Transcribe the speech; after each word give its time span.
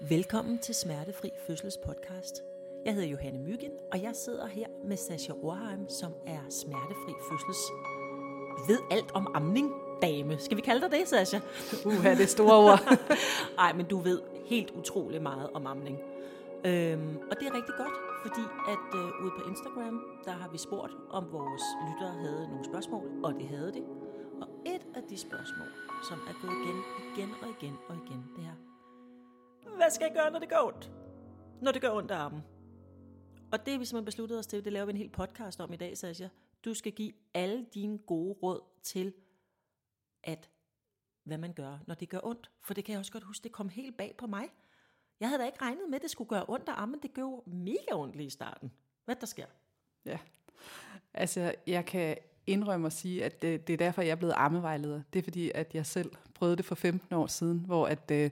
Velkommen 0.00 0.58
til 0.58 0.74
Smertefri 0.74 1.32
Fødsels 1.46 1.78
podcast. 1.78 2.42
Jeg 2.84 2.94
hedder 2.94 3.08
Johanne 3.08 3.38
Myggen, 3.38 3.72
og 3.92 4.02
jeg 4.02 4.10
sidder 4.14 4.46
her 4.46 4.66
med 4.84 4.96
Sascha 4.96 5.32
Orheim, 5.32 5.88
som 5.88 6.12
er 6.26 6.40
Smertefri 6.50 7.12
Fødsels 7.30 7.58
ved 8.68 8.78
alt 8.90 9.10
om 9.14 9.26
amning 9.34 9.72
dame. 10.02 10.38
Skal 10.38 10.56
vi 10.56 10.62
kalde 10.62 10.80
dig 10.80 10.90
det, 10.90 11.08
Sascha? 11.08 11.40
Uha, 11.86 12.14
det 12.14 12.22
er 12.22 12.26
store 12.26 12.56
ord. 12.56 12.98
Nej, 13.60 13.72
men 13.72 13.86
du 13.86 13.98
ved 13.98 14.20
helt 14.46 14.70
utrolig 14.70 15.22
meget 15.22 15.50
om 15.54 15.66
amning. 15.66 15.98
Øhm, 16.64 17.16
og 17.30 17.36
det 17.40 17.46
er 17.48 17.54
rigtig 17.54 17.74
godt, 17.76 17.96
fordi 18.22 18.44
at 18.68 18.88
øh, 19.00 19.24
ude 19.24 19.32
på 19.38 19.50
Instagram, 19.50 20.02
der 20.24 20.32
har 20.32 20.48
vi 20.48 20.58
spurgt, 20.58 20.92
om 21.10 21.24
vores 21.32 21.62
lyttere 21.88 22.14
havde 22.24 22.48
nogle 22.48 22.64
spørgsmål, 22.64 23.06
og 23.24 23.34
det 23.34 23.48
havde 23.48 23.72
de. 23.72 23.82
Og 24.42 24.48
et 24.66 24.82
af 24.96 25.02
de 25.10 25.18
spørgsmål, 25.18 25.70
som 26.08 26.18
er 26.30 26.34
gået 26.42 26.56
igen, 26.62 26.78
igen 27.12 27.30
og 27.42 27.48
igen 27.60 27.76
og 27.88 27.94
igen, 28.04 28.24
det 28.36 28.44
er, 28.44 28.67
hvad 29.76 29.90
skal 29.90 30.04
jeg 30.04 30.14
gøre, 30.14 30.30
når 30.30 30.38
det 30.38 30.48
gør 30.48 30.60
ondt? 30.62 30.92
Når 31.62 31.72
det 31.72 31.82
gør 31.82 31.90
ondt 31.90 32.10
af 32.10 32.16
armen. 32.16 32.42
Og 33.52 33.66
det 33.66 33.72
har 33.72 33.78
vi 33.78 33.84
simpelthen 33.84 34.04
besluttet 34.04 34.38
os 34.38 34.46
til, 34.46 34.64
det 34.64 34.72
laver 34.72 34.86
vi 34.86 34.90
en 34.90 34.96
hel 34.96 35.08
podcast 35.10 35.60
om 35.60 35.72
i 35.72 35.76
dag, 35.76 35.98
Sasha. 35.98 36.28
Du 36.64 36.74
skal 36.74 36.92
give 36.92 37.12
alle 37.34 37.66
dine 37.74 37.98
gode 37.98 38.38
råd 38.42 38.60
til, 38.82 39.14
at 40.24 40.50
hvad 41.24 41.38
man 41.38 41.52
gør, 41.52 41.78
når 41.86 41.94
det 41.94 42.08
gør 42.08 42.20
ondt. 42.22 42.50
For 42.60 42.74
det 42.74 42.84
kan 42.84 42.92
jeg 42.92 42.98
også 42.98 43.12
godt 43.12 43.24
huske, 43.24 43.44
det 43.44 43.52
kom 43.52 43.68
helt 43.68 43.96
bag 43.96 44.14
på 44.18 44.26
mig. 44.26 44.48
Jeg 45.20 45.28
havde 45.28 45.40
da 45.42 45.46
ikke 45.46 45.62
regnet 45.62 45.82
med, 45.88 45.96
at 45.96 46.02
det 46.02 46.10
skulle 46.10 46.28
gøre 46.28 46.44
ondt 46.48 46.68
af 46.68 46.72
armen. 46.72 47.00
Det 47.02 47.14
gjorde 47.14 47.50
mega 47.50 47.92
ondt 47.92 48.16
lige 48.16 48.26
i 48.26 48.30
starten. 48.30 48.72
Hvad 49.04 49.16
der 49.16 49.26
sker? 49.26 49.46
Ja, 50.04 50.18
altså 51.14 51.54
jeg 51.66 51.86
kan 51.86 52.16
indrømme 52.46 52.86
at 52.86 52.92
sige, 52.92 53.24
at 53.24 53.42
det, 53.42 53.66
det 53.66 53.72
er 53.72 53.76
derfor, 53.76 54.02
jeg 54.02 54.10
er 54.10 54.16
blevet 54.16 54.34
ammevejleder. 54.36 55.02
Det 55.12 55.18
er 55.18 55.22
fordi, 55.22 55.50
at 55.54 55.74
jeg 55.74 55.86
selv 55.86 56.12
prøvede 56.34 56.56
det 56.56 56.64
for 56.64 56.74
15 56.74 57.14
år 57.14 57.26
siden, 57.26 57.58
hvor 57.66 57.86
at, 57.86 58.10
øh, 58.10 58.30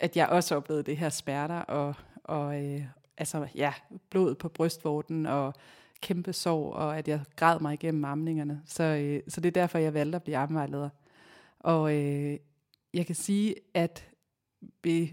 at 0.00 0.16
jeg 0.16 0.28
også 0.28 0.56
oplevede 0.56 0.82
det 0.82 0.96
her 0.96 1.08
smerter 1.08 1.58
og, 1.58 1.94
og 2.24 2.64
øh, 2.64 2.82
altså, 3.18 3.48
ja, 3.54 3.72
blod 4.10 4.34
på 4.34 4.48
brystvorten 4.48 5.26
og 5.26 5.54
kæmpe 6.00 6.32
sorg, 6.32 6.72
og 6.72 6.98
at 6.98 7.08
jeg 7.08 7.20
græd 7.36 7.60
mig 7.60 7.74
igennem 7.74 8.04
amningerne. 8.04 8.62
Så, 8.66 8.82
øh, 8.82 9.20
så 9.28 9.40
det 9.40 9.48
er 9.48 9.60
derfor, 9.60 9.78
jeg 9.78 9.94
valgte 9.94 10.16
at 10.16 10.22
blive 10.22 10.36
ammevejleder. 10.36 10.88
Og 11.60 11.94
øh, 11.94 12.38
jeg 12.94 13.06
kan 13.06 13.14
sige, 13.14 13.54
at 13.74 14.08
ved 14.84 15.08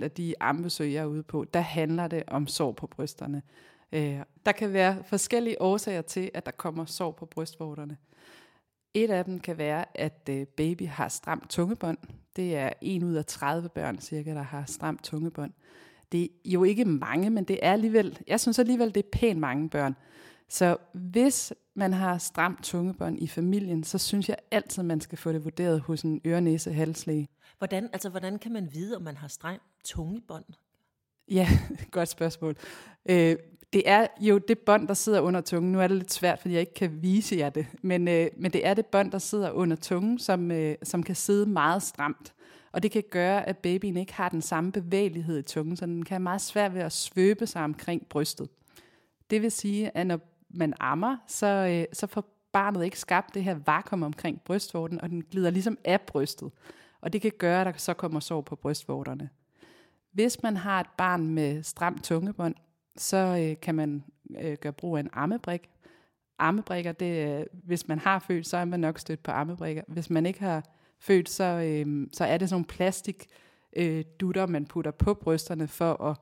80% 0.00 0.04
af 0.04 0.10
de 0.10 0.34
armbesøg, 0.40 0.92
jeg 0.92 1.00
er 1.00 1.06
ude 1.06 1.22
på, 1.22 1.44
der 1.54 1.60
handler 1.60 2.08
det 2.08 2.22
om 2.26 2.46
sår 2.46 2.72
på 2.72 2.86
brysterne. 2.86 3.42
Øh, 3.92 4.18
der 4.46 4.52
kan 4.52 4.72
være 4.72 5.04
forskellige 5.04 5.62
årsager 5.62 6.02
til, 6.02 6.30
at 6.34 6.46
der 6.46 6.52
kommer 6.52 6.84
sår 6.84 7.10
på 7.10 7.26
brystvorterne. 7.26 7.96
Et 8.94 9.10
af 9.10 9.24
dem 9.24 9.40
kan 9.40 9.58
være, 9.58 9.84
at 9.94 10.28
øh, 10.30 10.46
baby 10.46 10.86
har 10.86 11.08
stramt 11.08 11.50
tungebånd. 11.50 11.98
Det 12.36 12.56
er 12.56 12.70
en 12.80 13.04
ud 13.04 13.14
af 13.14 13.26
30 13.26 13.68
børn 13.68 14.00
cirka, 14.00 14.34
der 14.34 14.42
har 14.42 14.64
stramt 14.66 15.04
tungebånd. 15.04 15.52
Det 16.12 16.22
er 16.22 16.28
jo 16.44 16.64
ikke 16.64 16.84
mange, 16.84 17.30
men 17.30 17.44
det 17.44 17.58
er 17.62 17.72
alligevel, 17.72 18.18
jeg 18.26 18.40
synes 18.40 18.58
alligevel, 18.58 18.94
det 18.94 19.04
er 19.04 19.08
pænt 19.12 19.40
mange 19.40 19.68
børn. 19.68 19.96
Så 20.48 20.76
hvis 20.92 21.52
man 21.74 21.92
har 21.92 22.18
stramt 22.18 22.64
tungebånd 22.64 23.22
i 23.22 23.26
familien, 23.26 23.84
så 23.84 23.98
synes 23.98 24.28
jeg 24.28 24.36
altid, 24.50 24.82
man 24.82 25.00
skal 25.00 25.18
få 25.18 25.32
det 25.32 25.44
vurderet 25.44 25.80
hos 25.80 26.02
en 26.02 26.20
ørenæse 26.26 26.72
halslæge. 26.72 27.28
Hvordan, 27.58 27.88
altså, 27.92 28.08
hvordan 28.08 28.38
kan 28.38 28.52
man 28.52 28.68
vide, 28.72 28.96
om 28.96 29.02
man 29.02 29.16
har 29.16 29.28
strengt 29.28 29.62
tungebånd? 29.84 30.44
Ja, 31.28 31.48
godt 31.90 32.08
spørgsmål. 32.08 32.56
Øh, 33.06 33.36
det 33.72 33.82
er 33.88 34.06
jo 34.20 34.38
det 34.38 34.58
bånd, 34.58 34.88
der 34.88 34.94
sidder 34.94 35.20
under 35.20 35.40
tungen. 35.40 35.72
Nu 35.72 35.80
er 35.80 35.86
det 35.86 35.96
lidt 35.96 36.12
svært, 36.12 36.38
fordi 36.38 36.54
jeg 36.54 36.60
ikke 36.60 36.74
kan 36.74 37.02
vise 37.02 37.36
jer 37.36 37.50
det. 37.50 37.66
Men, 37.82 38.08
øh, 38.08 38.26
men 38.36 38.52
det 38.52 38.66
er 38.66 38.74
det 38.74 38.86
bånd, 38.86 39.12
der 39.12 39.18
sidder 39.18 39.50
under 39.50 39.76
tungen, 39.76 40.18
som, 40.18 40.50
øh, 40.50 40.74
som 40.82 41.02
kan 41.02 41.14
sidde 41.14 41.46
meget 41.46 41.82
stramt. 41.82 42.34
Og 42.72 42.82
det 42.82 42.90
kan 42.90 43.02
gøre, 43.10 43.48
at 43.48 43.58
babyen 43.58 43.96
ikke 43.96 44.14
har 44.14 44.28
den 44.28 44.42
samme 44.42 44.72
bevægelighed 44.72 45.38
i 45.38 45.42
tungen, 45.42 45.76
så 45.76 45.86
den 45.86 46.04
kan 46.04 46.14
have 46.14 46.22
meget 46.22 46.40
svært 46.40 46.74
ved 46.74 46.80
at 46.80 46.92
svøbe 46.92 47.46
sig 47.46 47.64
omkring 47.64 48.06
brystet. 48.06 48.48
Det 49.30 49.42
vil 49.42 49.50
sige, 49.50 49.96
at 49.96 50.06
når 50.06 50.20
man 50.50 50.74
ammer, 50.80 51.16
så, 51.26 51.46
øh, 51.46 51.84
så 51.92 52.06
får 52.06 52.24
barnet 52.52 52.84
ikke 52.84 52.98
skabt 52.98 53.34
det 53.34 53.44
her 53.44 53.58
vakuum 53.66 54.02
omkring 54.02 54.40
brystvorten, 54.44 55.00
og 55.00 55.10
den 55.10 55.22
glider 55.22 55.50
ligesom 55.50 55.78
af 55.84 56.00
brystet. 56.00 56.50
Og 57.00 57.12
det 57.12 57.22
kan 57.22 57.32
gøre, 57.38 57.60
at 57.60 57.66
der 57.66 57.72
så 57.76 57.94
kommer 57.94 58.20
sår 58.20 58.40
på 58.40 58.56
brystvorterne. 58.56 59.28
Hvis 60.12 60.42
man 60.42 60.56
har 60.56 60.80
et 60.80 60.86
barn 60.98 61.26
med 61.26 61.62
stramt 61.62 62.04
tungebånd, 62.04 62.54
så 63.00 63.16
øh, 63.16 63.60
kan 63.60 63.74
man 63.74 64.04
øh, 64.40 64.56
gøre 64.60 64.72
brug 64.72 64.96
af 64.96 65.00
en 65.00 65.10
ammebrik. 65.12 65.70
Ammebrikker, 66.38 66.92
det, 66.92 67.38
øh, 67.40 67.46
hvis 67.52 67.88
man 67.88 67.98
har 67.98 68.18
født, 68.18 68.46
så 68.46 68.56
er 68.56 68.64
man 68.64 68.80
nok 68.80 68.98
stødt 68.98 69.22
på 69.22 69.30
ammebrikker. 69.30 69.82
Hvis 69.88 70.10
man 70.10 70.26
ikke 70.26 70.40
har 70.40 70.64
født, 70.98 71.28
så, 71.28 71.44
øh, 71.44 72.06
så 72.12 72.24
er 72.24 72.38
det 72.38 72.48
sådan 72.48 72.54
nogle 72.54 72.66
plastik 72.66 73.26
øh, 73.76 74.04
dutter, 74.20 74.46
man 74.46 74.66
putter 74.66 74.90
på 74.90 75.14
brysterne 75.14 75.68
for 75.68 76.04
at, 76.04 76.16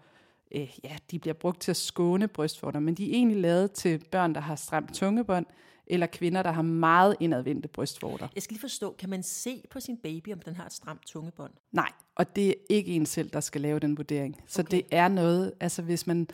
øh, 0.54 0.68
ja, 0.84 0.96
de 1.10 1.18
bliver 1.18 1.34
brugt 1.34 1.60
til 1.60 1.70
at 1.70 1.76
skåne 1.76 2.28
brystvorter, 2.28 2.80
men 2.80 2.94
de 2.94 3.10
er 3.10 3.14
egentlig 3.14 3.40
lavet 3.40 3.72
til 3.72 4.04
børn, 4.10 4.34
der 4.34 4.40
har 4.40 4.56
stramt 4.56 4.94
tungebånd, 4.94 5.46
eller 5.86 6.06
kvinder, 6.06 6.42
der 6.42 6.52
har 6.52 6.62
meget 6.62 7.16
indadvendte 7.20 7.68
brystvorter. 7.68 8.28
Jeg 8.34 8.42
skal 8.42 8.54
lige 8.54 8.60
forstå, 8.60 8.94
kan 8.98 9.10
man 9.10 9.22
se 9.22 9.62
på 9.70 9.80
sin 9.80 9.96
baby, 9.96 10.32
om 10.32 10.40
den 10.40 10.56
har 10.56 10.66
et 10.66 10.72
stramt 10.72 11.02
tungebånd? 11.06 11.52
Nej, 11.72 11.92
og 12.14 12.36
det 12.36 12.48
er 12.48 12.54
ikke 12.68 12.92
en 12.92 13.06
selv, 13.06 13.30
der 13.30 13.40
skal 13.40 13.60
lave 13.60 13.78
den 13.78 13.96
vurdering. 13.96 14.36
Så 14.46 14.62
okay. 14.62 14.70
det 14.70 14.86
er 14.90 15.08
noget, 15.08 15.52
altså 15.60 15.82
hvis 15.82 16.06
man 16.06 16.28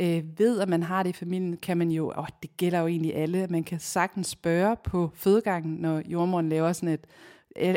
øh, 0.00 0.38
ved, 0.38 0.60
at 0.60 0.68
man 0.68 0.82
har 0.82 1.02
det 1.02 1.10
i 1.10 1.12
familien, 1.12 1.56
kan 1.56 1.78
man 1.78 1.90
jo, 1.90 2.12
og 2.14 2.26
det 2.42 2.56
gælder 2.56 2.80
jo 2.80 2.86
egentlig 2.86 3.14
alle, 3.14 3.46
man 3.50 3.64
kan 3.64 3.80
sagtens 3.80 4.26
spørge 4.26 4.76
på 4.84 5.10
fødegangen, 5.14 5.74
når 5.74 6.02
jordmoren 6.06 6.48
laver 6.48 6.72
sådan 6.72 6.88
et, 6.88 7.06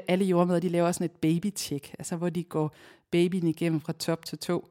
alle 0.08 0.26
jordmøder, 0.26 0.60
de 0.60 0.70
laver 0.70 0.92
sådan 0.92 1.06
et 1.06 1.12
baby-check, 1.12 1.96
altså 2.00 2.16
hvor 2.16 2.30
de 2.30 2.44
går 2.44 2.76
babyen 3.12 3.48
igennem 3.48 3.82
fra 3.82 3.94
top 3.94 4.26
til 4.26 4.38
to. 4.38 4.68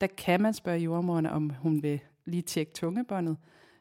Der 0.00 0.06
kan 0.06 0.40
man 0.40 0.54
spørge 0.54 0.78
jordmoren, 0.78 1.26
om 1.26 1.50
hun 1.50 1.82
vil 1.82 2.00
lige 2.24 2.42
tjekke 2.42 2.72
tungebåndet. 2.72 3.36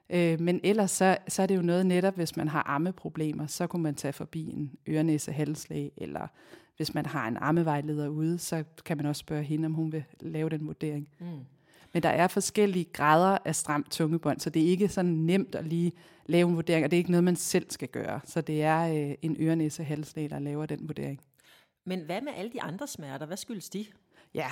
Øh, 0.09 0.41
men 0.41 0.59
ellers 0.63 0.91
så, 0.91 1.17
så 1.27 1.41
er 1.41 1.45
det 1.45 1.55
jo 1.55 1.61
noget 1.61 1.85
netop, 1.85 2.15
hvis 2.15 2.37
man 2.37 2.47
har 2.47 2.63
ammeproblemer, 2.67 3.47
så 3.47 3.67
kunne 3.67 3.83
man 3.83 3.95
tage 3.95 4.13
forbi 4.13 4.49
en 4.49 4.71
ørenæse 4.87 5.31
halslæge, 5.31 5.91
eller 5.97 6.27
hvis 6.77 6.93
man 6.93 7.05
har 7.05 7.27
en 7.27 7.37
ammevejleder 7.37 8.07
ude, 8.07 8.37
så 8.37 8.63
kan 8.85 8.97
man 8.97 9.05
også 9.05 9.19
spørge 9.19 9.43
hende, 9.43 9.65
om 9.65 9.73
hun 9.73 9.91
vil 9.91 10.03
lave 10.19 10.49
den 10.49 10.67
vurdering. 10.67 11.09
Mm. 11.19 11.25
Men 11.95 12.03
der 12.03 12.09
er 12.09 12.27
forskellige 12.27 12.85
grader 12.93 13.37
af 13.45 13.55
stramt 13.55 13.91
tungebånd, 13.91 14.39
så 14.39 14.49
det 14.49 14.61
er 14.61 14.67
ikke 14.67 14.87
sådan 14.87 15.11
nemt 15.11 15.55
at 15.55 15.65
lige 15.65 15.91
lave 16.25 16.49
en 16.49 16.55
vurdering, 16.55 16.85
og 16.85 16.91
det 16.91 16.97
er 16.97 16.99
ikke 16.99 17.11
noget, 17.11 17.23
man 17.23 17.35
selv 17.35 17.65
skal 17.69 17.87
gøre. 17.87 18.19
Så 18.25 18.41
det 18.41 18.63
er 18.63 19.09
øh, 19.09 19.15
en 19.21 19.37
ørenæse 19.39 19.83
halslæge, 19.83 20.29
der 20.29 20.39
laver 20.39 20.65
den 20.65 20.79
vurdering. 20.87 21.21
Men 21.85 21.99
hvad 21.99 22.21
med 22.21 22.31
alle 22.35 22.51
de 22.51 22.61
andre 22.61 22.87
smerter? 22.87 23.25
Hvad 23.25 23.37
skyldes 23.37 23.69
de? 23.69 23.85
Ja, 24.33 24.47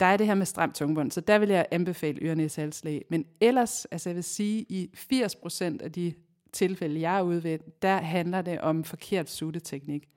der 0.00 0.06
er 0.06 0.16
det 0.16 0.26
her 0.26 0.34
med 0.34 0.46
stramt 0.46 0.74
tungebånd, 0.74 1.10
så 1.10 1.20
der 1.20 1.38
vil 1.38 1.48
jeg 1.48 1.66
anbefale 1.70 2.22
ørenæse 2.22 2.60
halslæge. 2.60 3.02
Men 3.10 3.26
ellers, 3.40 3.84
altså 3.84 4.08
jeg 4.08 4.16
vil 4.16 4.24
sige, 4.24 4.66
i 4.68 4.90
80% 5.12 5.64
af 5.64 5.92
de 5.92 6.14
tilfælde, 6.52 7.00
jeg 7.00 7.18
er 7.18 7.22
ude 7.22 7.44
ved, 7.44 7.58
der 7.82 7.96
handler 7.96 8.42
det 8.42 8.60
om 8.60 8.84
forkert 8.84 9.30
sutteteknik. 9.30 10.08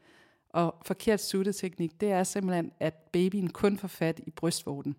Og 0.49 0.75
forkert 0.85 1.21
sutteteknik, 1.21 2.01
det 2.01 2.11
er 2.11 2.23
simpelthen, 2.23 2.71
at 2.79 2.93
babyen 2.93 3.49
kun 3.49 3.77
får 3.77 3.87
fat 3.87 4.19
i 4.27 4.31
brystvorten 4.31 4.95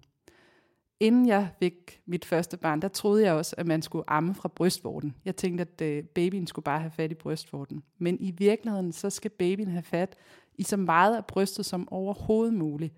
inden 1.00 1.28
jeg 1.28 1.48
fik 1.58 2.00
mit 2.06 2.24
første 2.24 2.56
barn, 2.56 2.82
der 2.82 2.88
troede 2.88 3.24
jeg 3.24 3.32
også, 3.34 3.54
at 3.58 3.66
man 3.66 3.82
skulle 3.82 4.10
amme 4.10 4.34
fra 4.34 4.48
brystvorten. 4.48 5.14
Jeg 5.24 5.36
tænkte, 5.36 5.62
at 5.62 5.80
øh, 5.80 6.04
babyen 6.04 6.46
skulle 6.46 6.64
bare 6.64 6.80
have 6.80 6.90
fat 6.90 7.10
i 7.10 7.14
brystvorten. 7.14 7.82
Men 7.98 8.16
i 8.20 8.30
virkeligheden, 8.30 8.92
så 8.92 9.10
skal 9.10 9.30
babyen 9.30 9.68
have 9.68 9.82
fat 9.82 10.16
i 10.54 10.62
så 10.62 10.76
meget 10.76 11.16
af 11.16 11.24
brystet 11.26 11.66
som 11.66 11.92
overhovedet 11.92 12.54
muligt. 12.54 12.94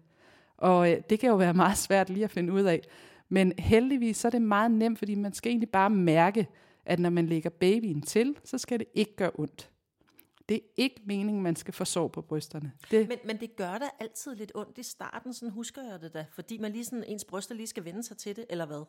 Og 0.56 0.92
øh, 0.92 0.98
det 1.10 1.20
kan 1.20 1.28
jo 1.28 1.36
være 1.36 1.54
meget 1.64 1.78
svært 1.78 2.10
lige 2.10 2.24
at 2.24 2.30
finde 2.30 2.52
ud 2.52 2.62
af. 2.62 2.80
Men 3.28 3.52
heldigvis 3.58 4.16
så 4.16 4.28
er 4.28 4.30
det 4.30 4.42
meget 4.42 4.70
nemt, 4.70 4.98
fordi 4.98 5.14
man 5.14 5.32
skal 5.32 5.50
egentlig 5.50 5.70
bare 5.70 5.90
mærke, 5.90 6.46
at 6.86 6.98
når 6.98 7.10
man 7.10 7.26
lægger 7.26 7.50
babyen 7.50 8.02
til, 8.02 8.36
så 8.44 8.58
skal 8.58 8.78
det 8.78 8.86
ikke 8.94 9.16
gøre 9.16 9.30
ondt. 9.34 9.70
Det 10.50 10.56
er 10.56 10.68
ikke 10.76 11.00
meningen, 11.04 11.42
man 11.42 11.56
skal 11.56 11.74
få 11.74 11.84
sår 11.84 12.08
på 12.08 12.22
brysterne. 12.22 12.72
Det. 12.90 13.08
Men, 13.08 13.18
men 13.24 13.36
det 13.36 13.56
gør 13.56 13.78
da 13.78 13.84
altid 14.00 14.34
lidt 14.34 14.52
ondt 14.54 14.78
i 14.78 14.82
starten, 14.82 15.34
sådan 15.34 15.50
husker 15.50 15.82
jeg 15.90 16.00
det 16.00 16.14
da, 16.14 16.24
fordi 16.32 16.58
man 16.58 16.72
lige 16.72 16.84
sådan, 16.84 17.04
ens 17.04 17.24
bryster 17.24 17.54
lige 17.54 17.66
skal 17.66 17.84
vende 17.84 18.02
sig 18.02 18.16
til 18.16 18.36
det, 18.36 18.44
eller 18.50 18.66
hvad? 18.66 18.84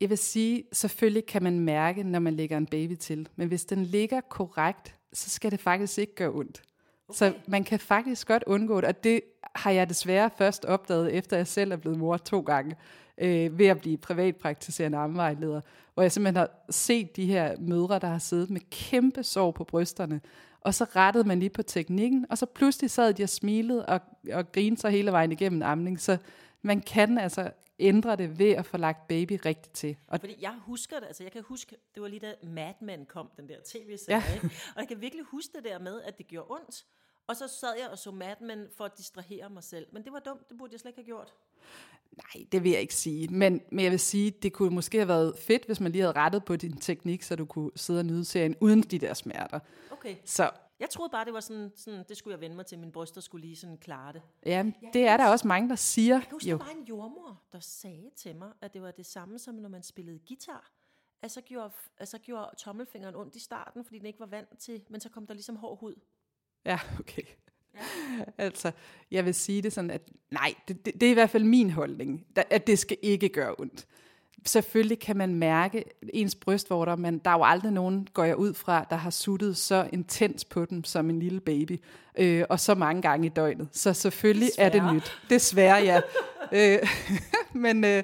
Jeg 0.00 0.10
vil 0.10 0.18
sige, 0.18 0.64
selvfølgelig 0.72 1.26
kan 1.26 1.42
man 1.42 1.60
mærke, 1.60 2.02
når 2.02 2.18
man 2.18 2.34
lægger 2.34 2.56
en 2.56 2.66
baby 2.66 2.94
til, 2.94 3.28
men 3.36 3.48
hvis 3.48 3.64
den 3.64 3.84
ligger 3.84 4.20
korrekt, 4.20 4.94
så 5.12 5.30
skal 5.30 5.50
det 5.50 5.60
faktisk 5.60 5.98
ikke 5.98 6.14
gøre 6.14 6.32
ondt. 6.32 6.62
Okay. 7.08 7.16
Så 7.16 7.34
man 7.46 7.64
kan 7.64 7.80
faktisk 7.80 8.26
godt 8.26 8.44
undgå 8.46 8.80
det, 8.80 8.88
og 8.88 9.04
det 9.04 9.20
har 9.54 9.70
jeg 9.70 9.88
desværre 9.88 10.30
først 10.38 10.64
opdaget, 10.64 11.14
efter 11.14 11.36
jeg 11.36 11.46
selv 11.46 11.72
er 11.72 11.76
blevet 11.76 11.98
mor 11.98 12.16
to 12.16 12.40
gange, 12.40 12.76
øh, 13.18 13.58
ved 13.58 13.66
at 13.66 13.80
blive 13.80 13.98
privatpraktiserende 13.98 14.98
ammevejleder, 14.98 15.60
hvor 15.94 16.02
jeg 16.02 16.12
simpelthen 16.12 16.36
har 16.36 16.50
set 16.70 17.16
de 17.16 17.26
her 17.26 17.56
mødre, 17.58 17.98
der 17.98 18.06
har 18.06 18.18
siddet 18.18 18.50
med 18.50 18.60
kæmpe 18.70 19.22
sår 19.22 19.50
på 19.50 19.64
brysterne, 19.64 20.20
og 20.66 20.74
så 20.74 20.84
rettede 20.84 21.28
man 21.28 21.38
lige 21.38 21.50
på 21.50 21.62
teknikken, 21.62 22.26
og 22.30 22.38
så 22.38 22.46
pludselig 22.46 22.90
sad 22.90 23.14
de 23.14 23.22
og 23.22 23.28
smilede 23.28 23.86
og, 23.86 24.00
og 24.32 24.52
grinede 24.52 24.80
sig 24.80 24.90
hele 24.90 25.12
vejen 25.12 25.32
igennem 25.32 25.62
amning. 25.62 26.00
Så 26.00 26.18
man 26.62 26.80
kan 26.80 27.18
altså 27.18 27.50
ændre 27.78 28.16
det 28.16 28.38
ved 28.38 28.50
at 28.50 28.66
få 28.66 28.76
lagt 28.76 29.08
baby 29.08 29.40
rigtigt 29.44 29.74
til. 29.74 29.96
Og 30.08 30.20
Fordi 30.20 30.36
jeg 30.40 30.54
husker 30.60 31.00
det, 31.00 31.06
altså 31.06 31.22
jeg 31.22 31.32
kan 31.32 31.42
huske, 31.42 31.76
det 31.94 32.02
var 32.02 32.08
lige 32.08 32.20
da 32.20 32.34
Mad 32.42 32.74
Men 32.80 33.06
kom, 33.06 33.30
den 33.36 33.48
der 33.48 33.56
tv-serie, 33.64 34.22
ja. 34.28 34.34
Ikke? 34.34 34.46
og 34.74 34.80
jeg 34.80 34.88
kan 34.88 35.00
virkelig 35.00 35.24
huske 35.24 35.52
det 35.56 35.64
der 35.64 35.78
med, 35.78 36.02
at 36.02 36.18
det 36.18 36.26
gjorde 36.26 36.50
ondt, 36.50 36.84
og 37.26 37.36
så 37.36 37.48
sad 37.48 37.74
jeg 37.78 37.88
og 37.88 37.98
så 37.98 38.10
Mad 38.10 38.36
Men 38.40 38.66
for 38.76 38.84
at 38.84 38.98
distrahere 38.98 39.50
mig 39.50 39.64
selv. 39.64 39.86
Men 39.92 40.04
det 40.04 40.12
var 40.12 40.18
dumt, 40.18 40.48
det 40.48 40.58
burde 40.58 40.72
jeg 40.72 40.80
slet 40.80 40.88
ikke 40.88 40.98
have 40.98 41.06
gjort. 41.06 41.34
Nej, 42.12 42.46
det 42.52 42.64
vil 42.64 42.72
jeg 42.72 42.80
ikke 42.80 42.94
sige. 42.94 43.28
Men, 43.28 43.60
men 43.72 43.82
jeg 43.84 43.90
vil 43.90 44.00
sige, 44.00 44.30
det 44.30 44.52
kunne 44.52 44.74
måske 44.74 44.98
have 44.98 45.08
været 45.08 45.38
fedt, 45.38 45.64
hvis 45.66 45.80
man 45.80 45.92
lige 45.92 46.02
havde 46.02 46.12
rettet 46.16 46.44
på 46.44 46.56
din 46.56 46.76
teknik, 46.76 47.22
så 47.22 47.36
du 47.36 47.44
kunne 47.44 47.70
sidde 47.76 48.00
og 48.00 48.06
nyde 48.06 48.24
serien 48.24 48.56
uden 48.60 48.80
de 48.82 48.98
der 48.98 49.14
smerter. 49.14 49.60
Okay. 49.90 50.16
Så 50.24 50.50
Jeg 50.80 50.90
troede 50.90 51.10
bare, 51.10 51.24
det 51.24 51.32
var 51.32 51.40
sådan, 51.40 51.72
sådan 51.76 52.04
det 52.08 52.16
skulle 52.16 52.32
jeg 52.34 52.40
vende 52.40 52.56
mig 52.56 52.66
til, 52.66 52.78
min 52.78 52.92
bryster 52.92 53.20
skulle 53.20 53.46
lige 53.46 53.56
sådan 53.56 53.78
klare 53.78 54.12
det. 54.12 54.22
ja, 54.46 54.64
det 54.92 55.06
er 55.06 55.16
der 55.16 55.28
også 55.28 55.48
mange, 55.48 55.68
der 55.68 55.74
siger. 55.76 56.14
Jeg 56.14 56.22
kan 56.22 56.32
huske, 56.32 56.48
Jo. 56.50 56.58
der 56.58 56.64
var 56.64 56.72
en 56.72 56.84
jordmor, 56.84 57.42
der 57.52 57.60
sagde 57.60 58.10
til 58.16 58.36
mig, 58.36 58.52
at 58.60 58.74
det 58.74 58.82
var 58.82 58.90
det 58.90 59.06
samme 59.06 59.38
som 59.38 59.54
når 59.54 59.68
man 59.68 59.82
spillede 59.82 60.18
guitar. 60.28 60.70
At 61.22 61.30
så 61.30 61.40
gjorde, 61.40 61.70
at 61.98 62.08
så 62.08 62.18
gjorde 62.18 62.50
tommelfingeren 62.58 63.14
ondt 63.14 63.36
i 63.36 63.40
starten, 63.40 63.84
fordi 63.84 63.98
den 63.98 64.06
ikke 64.06 64.20
var 64.20 64.26
vant 64.26 64.58
til, 64.58 64.82
men 64.88 65.00
så 65.00 65.08
kom 65.08 65.26
der 65.26 65.34
ligesom 65.34 65.56
hård 65.56 65.78
hud. 65.80 65.94
Ja, 66.64 66.78
okay. 67.00 67.22
Altså, 68.38 68.70
jeg 69.10 69.24
vil 69.24 69.34
sige 69.34 69.62
det 69.62 69.72
sådan, 69.72 69.90
at 69.90 70.02
nej, 70.30 70.54
det, 70.68 70.86
det, 70.86 70.94
det 71.00 71.06
er 71.06 71.10
i 71.10 71.14
hvert 71.14 71.30
fald 71.30 71.44
min 71.44 71.70
holdning, 71.70 72.24
at 72.50 72.66
det 72.66 72.78
skal 72.78 72.96
ikke 73.02 73.28
gøre 73.28 73.54
ondt. 73.58 73.86
Selvfølgelig 74.46 74.98
kan 74.98 75.16
man 75.16 75.34
mærke 75.34 75.84
ens 76.12 76.34
brystvorter, 76.34 76.96
men 76.96 77.18
der 77.18 77.30
er 77.30 77.34
jo 77.34 77.44
aldrig 77.44 77.72
nogen, 77.72 78.08
går 78.12 78.24
jeg 78.24 78.36
ud 78.36 78.54
fra, 78.54 78.86
der 78.90 78.96
har 78.96 79.10
suttet 79.10 79.56
så 79.56 79.88
intens 79.92 80.44
på 80.44 80.64
dem 80.64 80.84
som 80.84 81.10
en 81.10 81.18
lille 81.18 81.40
baby, 81.40 81.80
øh, 82.18 82.44
og 82.48 82.60
så 82.60 82.74
mange 82.74 83.02
gange 83.02 83.26
i 83.26 83.28
døgnet. 83.28 83.68
Så 83.72 83.92
selvfølgelig 83.92 84.50
er 84.58 84.68
det 84.68 84.80
Desværre. 84.80 84.94
nyt. 84.94 85.20
Desværre, 85.30 85.76
ja. 85.76 86.00
øh, 86.82 86.88
men 87.64 87.84
øh, 87.84 88.02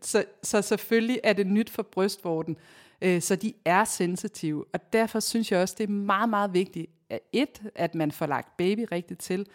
så, 0.00 0.24
så 0.42 0.62
selvfølgelig 0.62 1.20
er 1.24 1.32
det 1.32 1.46
nyt 1.46 1.70
for 1.70 1.82
brystvorten, 1.82 2.56
øh, 3.02 3.22
så 3.22 3.36
de 3.36 3.52
er 3.64 3.84
sensitive. 3.84 4.64
Og 4.72 4.92
derfor 4.92 5.20
synes 5.20 5.52
jeg 5.52 5.60
også, 5.60 5.74
det 5.78 5.84
er 5.84 5.92
meget, 5.92 6.28
meget 6.28 6.54
vigtigt, 6.54 6.90
et, 7.32 7.62
at 7.74 7.94
man 7.94 8.12
får 8.12 8.26
lagt 8.26 8.56
baby 8.56 8.86
rigtigt 8.92 9.20
til, 9.20 9.46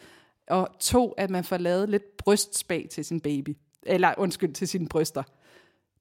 og 0.48 0.69
to, 0.80 1.12
at 1.12 1.30
man 1.30 1.44
får 1.44 1.57
lavet 1.57 1.90
lidt 1.90 2.18
brystspag 2.18 2.88
til 2.92 3.06
sin 3.06 3.19
baby. 3.19 3.57
Eller 3.84 4.13
undskyld, 4.18 4.54
til 4.54 4.68
sine 4.68 4.88
bryster. 4.88 5.22
Det, 5.24 5.31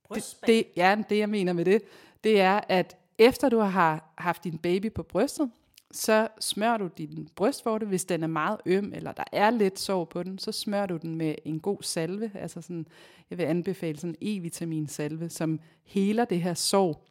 Brystspag. 0.09 0.49
det, 0.49 0.65
ja, 0.77 0.97
det 1.11 1.19
jeg 1.19 1.29
mener 1.29 1.53
med 1.53 1.65
det, 1.65 1.83
det 2.25 2.41
er, 2.41 2.61
at 2.69 2.97
efter 3.19 3.49
du 3.49 3.59
har 3.59 4.13
haft 4.19 4.45
din 4.45 4.59
baby 4.59 4.93
på 4.93 5.03
brystet, 5.03 5.51
så 5.93 6.29
smører 6.41 6.77
du 6.77 6.91
din 6.99 7.29
brystvorte, 7.37 7.87
hvis 7.87 8.05
den 8.05 8.23
er 8.23 8.27
meget 8.27 8.59
øm, 8.67 8.93
eller 8.95 9.13
der 9.13 9.25
er 9.33 9.51
lidt 9.51 9.79
sår 9.79 10.05
på 10.05 10.23
den, 10.23 10.39
så 10.39 10.53
smører 10.53 10.87
du 10.87 10.97
den 10.97 11.15
med 11.15 11.35
en 11.45 11.61
god 11.61 11.83
salve, 11.83 12.31
altså 12.35 12.63
sådan, 12.63 12.87
jeg 13.31 13.39
vil 13.39 13.45
anbefale 13.45 13.99
sådan 13.99 14.17
en 14.21 14.45
E-vitamin 14.45 14.89
salve, 14.89 15.29
som 15.29 15.61
heler 15.85 16.25
det 16.25 16.43
her 16.43 16.55
sår. 16.55 17.05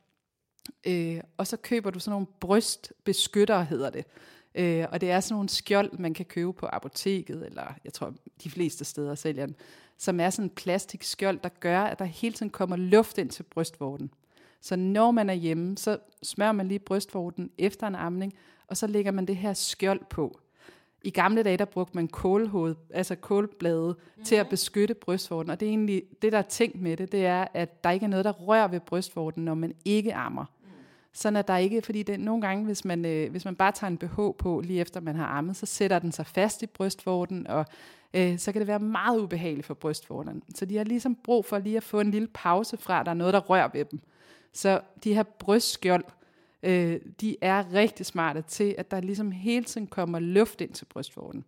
Øh, 0.87 1.21
og 1.37 1.47
så 1.47 1.57
køber 1.57 1.89
du 1.89 1.99
sådan 1.99 2.11
nogle 2.11 2.27
brystbeskyttere, 2.39 3.65
hedder 3.65 3.89
det. 3.89 4.05
Øh, 4.55 4.85
og 4.91 5.01
det 5.01 5.11
er 5.11 5.19
sådan 5.19 5.33
nogle 5.33 5.49
skjold, 5.49 5.97
man 5.99 6.13
kan 6.13 6.25
købe 6.25 6.53
på 6.53 6.67
apoteket, 6.73 7.45
eller 7.45 7.73
jeg 7.83 7.93
tror, 7.93 8.13
de 8.43 8.49
fleste 8.49 8.85
steder 8.85 9.15
sælger 9.15 9.45
den, 9.45 9.55
som 9.97 10.19
er 10.19 10.29
sådan 10.29 10.45
en 10.45 10.49
plastikskjold, 10.49 11.39
der 11.43 11.49
gør, 11.49 11.81
at 11.81 11.99
der 11.99 12.05
hele 12.05 12.33
tiden 12.33 12.49
kommer 12.49 12.75
luft 12.75 13.17
ind 13.17 13.29
til 13.29 13.43
brystvorten. 13.43 14.11
Så 14.61 14.75
når 14.75 15.11
man 15.11 15.29
er 15.29 15.33
hjemme, 15.33 15.77
så 15.77 15.97
smører 16.23 16.51
man 16.51 16.67
lige 16.67 16.79
brystvorten 16.79 17.51
efter 17.57 17.87
en 17.87 17.95
amning, 17.95 18.33
og 18.67 18.77
så 18.77 18.87
lægger 18.87 19.11
man 19.11 19.25
det 19.25 19.35
her 19.35 19.53
skjold 19.53 20.01
på. 20.09 20.39
I 21.03 21.09
gamle 21.09 21.43
dage, 21.43 21.57
der 21.57 21.65
brugte 21.65 21.95
man 21.95 22.07
kålhoved, 22.07 22.75
altså 22.89 23.15
kålblade, 23.15 23.95
mm. 24.17 24.23
til 24.23 24.35
at 24.35 24.49
beskytte 24.49 24.93
brystvorten. 24.93 25.51
Og 25.51 25.59
det 25.59 25.65
er 25.65 25.69
egentlig, 25.69 26.03
det 26.21 26.31
der 26.31 26.37
er 26.37 26.41
tænkt 26.41 26.81
med 26.81 26.97
det, 26.97 27.11
det 27.11 27.25
er, 27.25 27.47
at 27.53 27.83
der 27.83 27.91
ikke 27.91 28.03
er 28.03 28.09
noget, 28.09 28.25
der 28.25 28.31
rører 28.31 28.67
ved 28.67 28.79
brystvorten, 28.79 29.45
når 29.45 29.53
man 29.53 29.73
ikke 29.85 30.13
ammer. 30.13 30.45
Sådan 31.13 31.37
at 31.37 31.47
der 31.47 31.57
ikke, 31.57 31.81
fordi 31.81 32.03
det 32.03 32.19
nogle 32.19 32.41
gange, 32.41 32.65
hvis 32.65 32.85
man, 32.85 33.05
øh, 33.05 33.31
hvis 33.31 33.45
man 33.45 33.55
bare 33.55 33.71
tager 33.71 33.91
en 33.91 33.97
BH 33.97 34.15
på, 34.37 34.61
lige 34.65 34.81
efter 34.81 34.99
man 35.01 35.15
har 35.15 35.27
ammet, 35.27 35.55
så 35.55 35.65
sætter 35.65 35.99
den 35.99 36.11
sig 36.11 36.25
fast 36.25 36.63
i 36.63 36.65
brystvorten, 36.65 37.47
og 37.47 37.65
øh, 38.13 38.37
så 38.37 38.51
kan 38.51 38.59
det 38.59 38.67
være 38.67 38.79
meget 38.79 39.19
ubehageligt 39.19 39.67
for 39.67 39.73
brystvorterne. 39.73 40.41
Så 40.55 40.65
de 40.65 40.77
har 40.77 40.83
ligesom 40.83 41.15
brug 41.15 41.45
for 41.45 41.59
lige 41.59 41.77
at 41.77 41.83
få 41.83 41.99
en 41.99 42.11
lille 42.11 42.27
pause 42.33 42.77
fra, 42.77 42.99
at 42.99 43.05
der 43.05 43.11
er 43.11 43.15
noget, 43.15 43.33
der 43.33 43.39
rører 43.39 43.69
ved 43.73 43.85
dem. 43.85 43.99
Så 44.53 44.81
de 45.03 45.13
her 45.13 45.23
brystskjold, 45.23 46.03
øh, 46.63 46.99
de 47.21 47.35
er 47.41 47.73
rigtig 47.73 48.05
smarte 48.05 48.41
til, 48.41 48.75
at 48.77 48.91
der 48.91 49.01
ligesom 49.01 49.31
hele 49.31 49.65
tiden 49.65 49.87
kommer 49.87 50.19
luft 50.19 50.61
ind 50.61 50.73
til 50.73 50.85
brystvorten. 50.85 51.45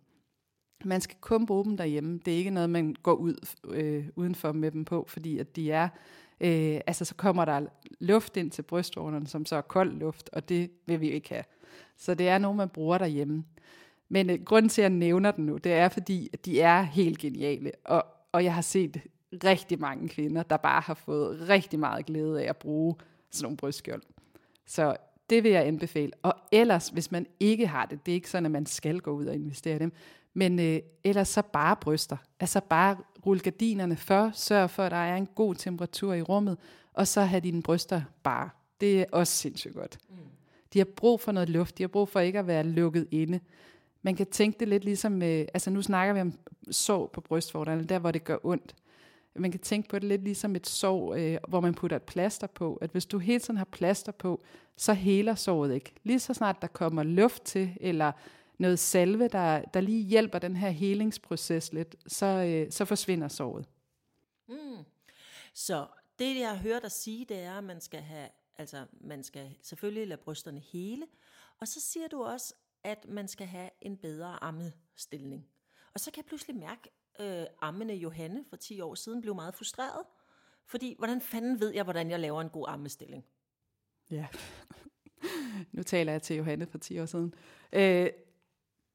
Man 0.84 1.00
skal 1.00 1.16
kun 1.20 1.46
bruge 1.46 1.64
dem 1.64 1.76
derhjemme. 1.76 2.20
Det 2.24 2.34
er 2.34 2.38
ikke 2.38 2.50
noget, 2.50 2.70
man 2.70 2.96
går 3.02 3.12
ud 3.14 3.34
øh, 3.68 4.08
udenfor 4.16 4.52
med 4.52 4.70
dem 4.70 4.84
på, 4.84 5.04
fordi 5.08 5.38
at 5.38 5.56
de 5.56 5.72
er, 5.72 5.88
øh, 6.40 6.80
altså 6.86 7.04
så 7.04 7.14
kommer 7.14 7.44
der 7.44 7.66
luft 8.00 8.36
ind 8.36 8.50
til 8.50 8.62
brystvorterne, 8.62 9.26
som 9.26 9.46
så 9.46 9.56
er 9.56 9.60
kold 9.60 9.92
luft, 9.92 10.30
og 10.32 10.48
det 10.48 10.70
vil 10.86 11.00
vi 11.00 11.08
jo 11.08 11.14
ikke 11.14 11.28
have. 11.28 11.44
Så 11.96 12.14
det 12.14 12.28
er 12.28 12.38
noget, 12.38 12.56
man 12.56 12.68
bruger 12.68 12.98
derhjemme. 12.98 13.44
Men 14.08 14.30
øh, 14.30 14.38
grunden 14.44 14.68
til, 14.68 14.82
at 14.82 14.90
jeg 14.90 14.98
nævner 14.98 15.30
den 15.30 15.46
nu, 15.46 15.56
det 15.56 15.72
er, 15.72 15.88
fordi 15.88 16.30
at 16.32 16.44
de 16.46 16.60
er 16.60 16.82
helt 16.82 17.18
geniale, 17.18 17.72
og, 17.84 18.06
og 18.32 18.44
jeg 18.44 18.54
har 18.54 18.62
set 18.62 19.00
rigtig 19.44 19.80
mange 19.80 20.08
kvinder, 20.08 20.42
der 20.42 20.56
bare 20.56 20.80
har 20.80 20.94
fået 20.94 21.48
rigtig 21.48 21.78
meget 21.78 22.06
glæde 22.06 22.42
af 22.42 22.48
at 22.48 22.56
bruge 22.56 22.94
sådan 23.30 23.44
nogle 23.44 23.56
brystskjold. 23.56 24.02
Så 24.66 24.96
det 25.30 25.42
vil 25.42 25.50
jeg 25.50 25.66
anbefale. 25.66 26.12
Og 26.22 26.34
ellers, 26.52 26.88
hvis 26.88 27.12
man 27.12 27.26
ikke 27.40 27.66
har 27.66 27.86
det, 27.86 28.06
det 28.06 28.12
er 28.12 28.14
ikke 28.14 28.30
sådan, 28.30 28.46
at 28.46 28.52
man 28.52 28.66
skal 28.66 29.00
gå 29.00 29.10
ud 29.10 29.26
og 29.26 29.34
investere 29.34 29.76
i 29.76 29.78
dem, 29.78 29.92
men 30.34 30.58
øh, 30.58 30.80
ellers 31.04 31.28
så 31.28 31.42
bare 31.42 31.76
bryster. 31.76 32.16
Altså 32.40 32.60
bare 32.60 32.96
rulle 33.26 33.40
gardinerne 33.40 33.96
for, 33.96 34.30
sørg 34.34 34.70
for, 34.70 34.82
at 34.82 34.90
der 34.90 34.96
er 34.96 35.16
en 35.16 35.26
god 35.26 35.54
temperatur 35.54 36.14
i 36.14 36.22
rummet, 36.22 36.58
og 36.92 37.08
så 37.08 37.20
have 37.20 37.40
dine 37.40 37.62
bryster 37.62 38.02
bare. 38.22 38.50
Det 38.80 39.00
er 39.00 39.04
også 39.12 39.32
sindssygt 39.32 39.74
godt. 39.74 39.98
Mm. 40.08 40.16
De 40.72 40.78
har 40.78 40.86
brug 40.96 41.20
for 41.20 41.32
noget 41.32 41.48
luft, 41.48 41.78
de 41.78 41.82
har 41.82 41.88
brug 41.88 42.08
for 42.08 42.20
ikke 42.20 42.38
at 42.38 42.46
være 42.46 42.64
lukket 42.64 43.08
inde. 43.10 43.40
Man 44.02 44.16
kan 44.16 44.26
tænke 44.26 44.60
det 44.60 44.68
lidt 44.68 44.84
ligesom, 44.84 45.22
øh, 45.22 45.46
altså 45.54 45.70
nu 45.70 45.82
snakker 45.82 46.14
vi 46.14 46.20
om 46.20 46.32
sår 46.70 47.06
på 47.06 47.20
brystvorterne, 47.20 47.84
der 47.84 47.98
hvor 47.98 48.10
det 48.10 48.24
gør 48.24 48.36
ondt. 48.42 48.74
Man 49.36 49.50
kan 49.50 49.60
tænke 49.60 49.88
på 49.88 49.98
det 49.98 50.08
lidt 50.08 50.24
ligesom 50.24 50.56
et 50.56 50.66
sår, 50.66 51.14
øh, 51.14 51.36
hvor 51.48 51.60
man 51.60 51.74
putter 51.74 51.96
et 51.96 52.02
plaster 52.02 52.46
på. 52.46 52.78
At 52.80 52.90
hvis 52.90 53.06
du 53.06 53.18
hele 53.18 53.40
tiden 53.40 53.56
har 53.56 53.64
plaster 53.64 54.12
på, 54.12 54.40
så 54.76 54.92
heler 54.92 55.34
såret 55.34 55.74
ikke. 55.74 55.92
Lige 56.02 56.18
så 56.18 56.34
snart 56.34 56.62
der 56.62 56.68
kommer 56.68 57.02
luft 57.02 57.42
til, 57.42 57.70
eller 57.80 58.12
noget 58.60 58.78
salve, 58.78 59.28
der, 59.28 59.62
der 59.62 59.80
lige 59.80 60.02
hjælper 60.02 60.38
den 60.38 60.56
her 60.56 60.70
helingsproces 60.70 61.72
lidt, 61.72 61.96
så, 62.06 62.26
øh, 62.26 62.72
så 62.72 62.84
forsvinder 62.84 63.28
såret. 63.28 63.66
Så 65.54 65.86
det, 66.18 66.36
jeg 66.36 66.58
hører 66.58 66.80
dig 66.80 66.90
sige, 66.90 67.24
det 67.24 67.40
er, 67.40 67.58
at 67.58 67.64
man 67.64 67.80
skal 67.80 68.00
have, 68.00 68.28
altså 68.58 68.86
man 69.00 69.24
skal 69.24 69.54
selvfølgelig 69.62 70.08
lade 70.08 70.20
brysterne 70.24 70.60
hele, 70.60 71.06
og 71.60 71.68
så 71.68 71.80
siger 71.80 72.08
du 72.08 72.22
også, 72.22 72.54
at 72.84 73.06
man 73.08 73.28
skal 73.28 73.46
have 73.46 73.70
en 73.80 73.96
bedre 73.96 74.44
ammestilling. 74.44 75.46
Og 75.94 76.00
så 76.00 76.10
kan 76.10 76.22
jeg 76.22 76.26
pludselig 76.26 76.56
mærke, 76.56 76.90
øh, 77.20 77.46
ammende 77.60 77.94
Johanne 77.94 78.44
for 78.48 78.56
10 78.56 78.80
år 78.80 78.94
siden 78.94 79.20
blev 79.20 79.34
meget 79.34 79.54
frustreret, 79.54 80.04
fordi 80.66 80.94
hvordan 80.98 81.20
fanden 81.20 81.60
ved 81.60 81.74
jeg, 81.74 81.84
hvordan 81.84 82.10
jeg 82.10 82.20
laver 82.20 82.40
en 82.40 82.48
god 82.48 82.66
ammestilling? 82.68 83.24
Ja. 84.10 84.26
nu 85.72 85.82
taler 85.82 86.12
jeg 86.12 86.22
til 86.22 86.36
Johanne 86.36 86.66
for 86.66 86.78
10 86.78 86.98
år 86.98 87.06
siden. 87.06 87.34
Øh, 87.72 88.10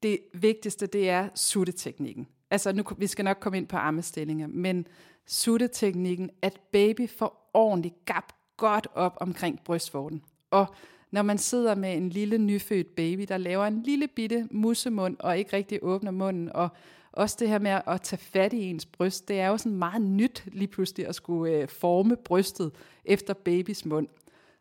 det 0.02 0.18
vigtigste, 0.32 0.86
det 0.86 1.10
er 1.10 1.28
sutteteknikken. 1.34 2.26
Altså, 2.50 2.72
nu, 2.72 2.84
vi 2.98 3.06
skal 3.06 3.24
nok 3.24 3.36
komme 3.40 3.58
ind 3.58 3.66
på 3.66 3.76
armestillinger, 3.76 4.46
men 4.46 4.86
sutteteknikken, 5.26 6.30
at 6.42 6.60
baby 6.72 7.08
får 7.08 7.50
ordentligt 7.54 8.04
gap 8.04 8.32
godt 8.56 8.86
op 8.94 9.16
omkring 9.20 9.60
brystvorten. 9.64 10.22
Og 10.50 10.66
når 11.10 11.22
man 11.22 11.38
sidder 11.38 11.74
med 11.74 11.96
en 11.96 12.08
lille 12.08 12.38
nyfødt 12.38 12.94
baby, 12.94 13.24
der 13.28 13.38
laver 13.38 13.66
en 13.66 13.82
lille 13.82 14.08
bitte 14.08 14.48
mussemund 14.50 15.16
og 15.18 15.38
ikke 15.38 15.56
rigtig 15.56 15.78
åbner 15.82 16.10
munden, 16.10 16.52
og 16.52 16.68
også 17.12 17.36
det 17.40 17.48
her 17.48 17.58
med 17.58 17.80
at 17.86 18.00
tage 18.02 18.20
fat 18.20 18.52
i 18.52 18.62
ens 18.62 18.86
bryst, 18.86 19.28
det 19.28 19.40
er 19.40 19.48
jo 19.48 19.58
sådan 19.58 19.78
meget 19.78 20.02
nyt 20.02 20.44
lige 20.46 20.68
pludselig 20.68 21.06
at 21.06 21.14
skulle 21.14 21.52
øh, 21.52 21.68
forme 21.68 22.16
brystet 22.16 22.72
efter 23.04 23.34
babys 23.34 23.84
mund. 23.84 24.08